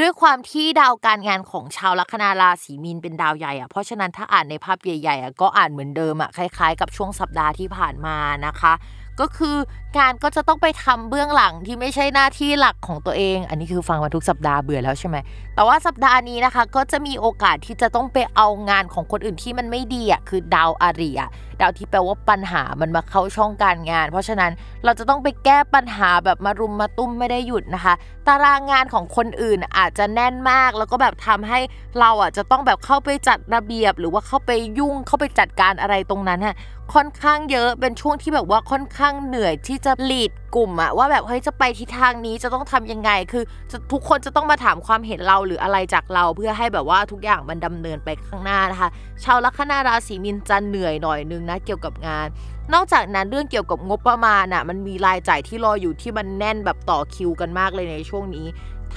[0.00, 8.16] ด้วยความที่ดาวการงานของชาวลัคนาราศีมีนเป็นดาวใหญ่อะเพราะฉะนั้นถ้าอ่านในภาพใหญ่ๆอะก็อ่านเหมือนเดิมอะคล้าย ๆ กับช่วงสัปดาห์ที่ผ่านมา
[8.46, 8.72] นะคะ
[9.20, 9.56] ก็คือ
[9.98, 15.16] งานก็จะต้องไปทำเบื้องหลังที่ไม่ใช่หน้าที่หลักของตัวเอง อันนี้คือฟังมาทุกสัปดาห์เบื่อแล้วใช่ไหม
[15.54, 21.26] แต่ว่าสัปดาห์นี้นะคะ ก็จะมีโอกาสที่จะต้องไปเอางานของคนอื่นที่มันไม่ดีอะคือดาวอาริยะ
[21.60, 24.52] ดาวที่แปลว่าปัญหามันมาเข้าช่องการงาน เพราะฉะนั้น
[24.84, 27.94] เราจะต้องไปแก้ปัญหาแบบมารุมมาตุ้มไม่ได้หยุดนะคะ
[28.26, 31.60] ตารางงานของคนอื่นอาจจะแน่นมาก แล้วก็แบบทำให้
[32.00, 36.56] เราอะจะต้องแบบเข้าไปจัดระเบียบ หรือว่าเข้าไปยุ่งเข้าไปจัดการอะไรตรงนั้นฮะ
[36.94, 43.44] ค่อนข้างเยอะเป็นช่วงที่แบบว่าค่อนข้างเหนื่อยที่จะลีดกลุ่มอะว่าแบบเฮ้ยจะไปทิศทางนี้จะต้องทำยังไง คือ
[43.92, 48.88] ทุกคนจะต้องมาถามความเห็นเราหรืออะไรจากเราเพื่อให้แบบว่าทุกอย่างมันดำเนินไปข้างหน้านะคะ
[49.24, 52.26] ชาวลัคนาราศีมีนจะเหนื่อยหน่อยนึงนะเกี่ยวกับงาน
[52.74, 58.46] นอกจากนั้นเรื่องเกี่ยวกับงบประมาณอะมันมีรายจ่ายที่รออยู่ที่มันแน่นแบบต่อคิวกันมากเลยในช่วงนี้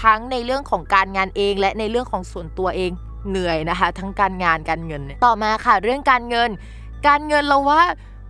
[0.02, 2.92] ทั้งในเรื่องของการงานเอง และในเรื่องของส่วนตัวเอง
[3.30, 6.50] เหนื่อยนะคะ ทั้งการงานการเงิน ต่อมาค่ะเรื่องการเงิน
[7.08, 7.82] การเงินเราว่า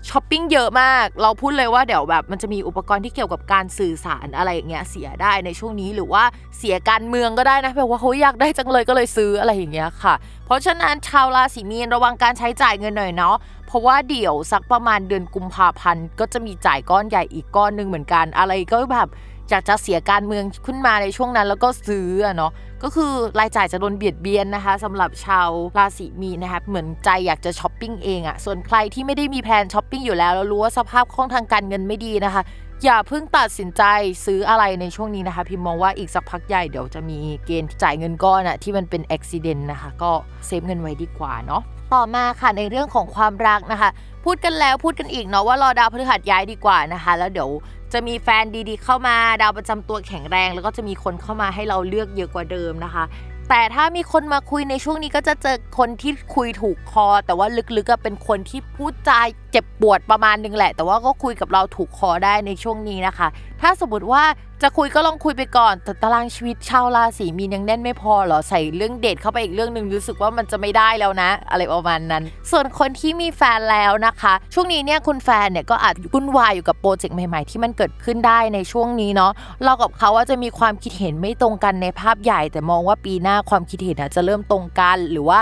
[0.10, 6.24] ช้อปปิ้งเยอะมาก เราพูดเลยว่าเดี๋ยวแบบมันจะมีอุปกรณ์ที่เกี่ยวกับการสื่อสารอะไรอย่างเงี้ยเสียได้ในช่วงนี้หรือว่า
[6.58, 13.36] เสียการเมืองก็ได้นะแบบว่าเขาอยากได้จังเลยก็เลยซื้ออะไรอย่างเงี้ยค่ะ เพราะฉะนั้นชาวราศีมีนระวังการใช้จ่ายเงินหน่อยเนาะ
[13.68, 19.10] เพราะว่าเดี๋ยวสักประมาณเดือนกุมภาพันธ์ก็จะมีจ่ายก้อนใหญ่อีกก้อนหนึ่งเหมือนกันอะไรก็แบบ
[19.50, 22.52] อยากจะเสียการเมืองขึ้นมาในช่วงนั้น แล้วก็ซื้อเนาะ
[22.84, 32.44] ก็คือรายจ่ายจะโดนเบียดเบียนนะคะสำหรับชาวราศีมีนะคะเหมือนใจอยากจะช้อปปิ้งเองอะส่วนใครที่ไม่ได้มีแผนช้อปปิ้งอยู่แล้วแล้วรู้ว่าสภาพคล่องทางการเงินไม่ดีนะคะ
[32.84, 33.84] อย่าเพิ่งตัดสินใจ
[34.26, 40.12] ซื้ออะไรในช่วงนี้นะคะ พิมมองว่าอีกสักพักใหญ่เดี๋ยวจะมีเกณฑ์จ่ายเงินก้อนอะที่มันเป็นอุบิเหตุนะคะ ก็
[40.46, 41.62] เซฟเงินไว้ดีกว่าเนาะ
[41.94, 43.90] ต่อมาค่ะในเรื่องของความรักนะคะ
[44.26, 47.50] พูดกันแล้วพูดกันอีกเนาะว่ารอดาวพฤหัสย้ายดีกว่านะคะ แล้วเดี๋ยว
[47.94, 53.04] จะมีแฟนดีๆ เข้ามาดาวประจำตัวแข็งแรง แล้วก็จะมีคนเข้ามาให้เราเลือกเยอะกว่าเดิมนะคะ
[53.50, 59.22] แต่ถ้ามีคนมาคุยในช่วงนี้ก็จะเจอคนที่คุยถูกคอ แต่ว่าลึกๆก็เป็นคนที่พูดจา
[59.58, 63.28] จ็บปวดประมาณนึงแหละ แต่ว่าก็คุยกับเราถูกคอได้ในช่วงนี้นะคะ
[63.62, 64.24] ถ้าสมมติว่า
[64.62, 79.32] จะคุยก็ลองคุยไปก่อน แต่ตารางชีวิตชาวราศีมีนยังแน่นไม่พอเหรอใส่เรื่องเดทเข้าไปอีกเรื่องหนึ่งรู้สึกว่ามันจะไม่ได้แล้วนะ อะไรประมาณนั้น ส่วนคนที่มีแฟนแล้วนะคะ ช่วงนี้เนี่ยคุณแฟนเนี่ยก็อาจวุ่นวายอยู่กับโปรเจกต์ใหม่ๆ ที่มันเกิดขึ้นได้ในช่วงนี้เนาะ
[79.64, 85.40] เรากับเขาว่าจะมีความคิดเห็นไม่ตรงกันในภาพใหญ่ แต่มองว่าปีหน้าความคิดเห็นอาจจะเริ่มตรงกันหรือว่า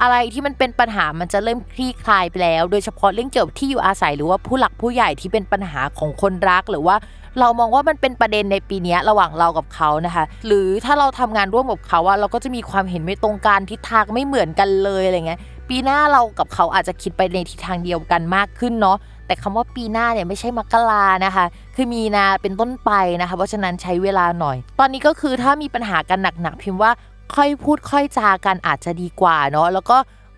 [0.00, 6.96] อะไรที่มันเป็นปัญหามันจะเริ่มคลี่คลายไปแล้ว โดยเฉพาะเรื่องเกี่ยวกับที่อยู่อาศัยหรือว่าผู้หลักผู้ใหญ่ที่เป็นปัญหาของคนรักหรือว่า
[7.40, 22.90] เรามองว่ามันเป็นประเด็นในปีนี้ระหว่างเรากับเขานะคะ หรือถ้าเราทำงานร่วมกับเขาว่าเราก็จะมีความเห็นไม่ตรงกันทิศทางไม่เหมือนกันเลยอะไรเงี้ยปีหน้าเรากับเขาอาจจะคิดไปในทิศทางเดียวกันมากขึ้นเนาะแต่คำว่าปีหน้าเนี่ยไม่ใช่มกรานะคะ คือมีนาเป็นต้นไป
[23.20, 26.90] นะคะ เพราะฉะนั้นใช้เวลาหน่อย ตอนนี้ก็คือถ้ามีปัญหากันหนักๆพี่มองว่า
[27.34, 29.96] ค่อยพูดค่อยจากันอาจจะดีกว่าเนาะแล้วก็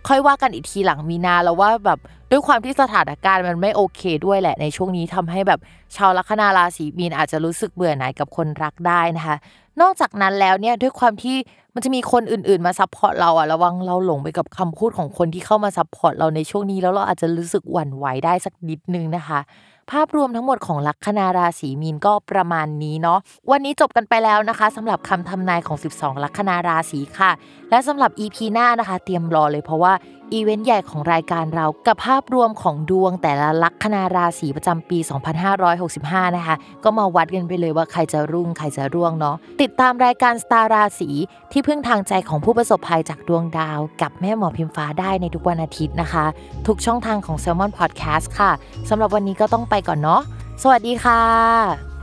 [0.09, 1.99] ค่อยว่ากันอีกทีหลังมีนาแล้วว่าแบบ
[2.31, 5.61] ด้วยความที่สถานการณ์มันไม่โอเคด้วยแหละ ในช่วงนี้ทำให้แบบ
[5.97, 9.37] ชาวลัคนาราศีมีนอาจจะรู้สึกเบื่อหน่ายกับคนรักได้นะคะ
[9.81, 11.37] นอกจากนั้นแล้วเนี่ยด้วยความที่
[11.75, 19.41] มันจะมีคนอื่นๆมา support เราอะระวังเราหลงไปกับคำพูดของคนที่เข้ามา support เราในช่วงนี้แล้วเราอาจจะรู้สึกหวั่นไหวได้สักนิดนึงนะคะ
[19.91, 23.19] ภาพรวมทั้งหมดของลัคนาราศีมีนก็ประมาณนี้เนาะ
[23.51, 27.31] วันนี้จบกันไปแล้วนะคะสำหรับคำทำนายของ 12 ลัคนาราศีค่ะ
[27.71, 29.93] และสำหรับ EP หน้านะคะ เตรียมรอเลยเพราะว่า
[30.35, 34.99] อีเวนต์ใหญ่ของรายการเรากับภาพรวมของดวงแต่ละลัคนาราศีประจำปี
[35.83, 41.11] 2565 นะคะ ก็มาวัดกันไปเลยว่าใครจะรุ่งใครจะร่วงเนาะติดตามรายการสตาร์ราศี
[41.53, 46.25] ที่พึ่งทางใจของผู้ประสบภัยจากดวงดาว กับแม่หมอพิมฟ้าได้ในทุกวันอาทิตย์นะคะ
[46.67, 48.51] ทุกช่องทางของ Salmon Podcast ค่ะ
[48.89, 50.23] สำหรับวันนี้ก็ต้องไปก่อนเนาะ
[50.63, 51.96] สวัสดีค่ะ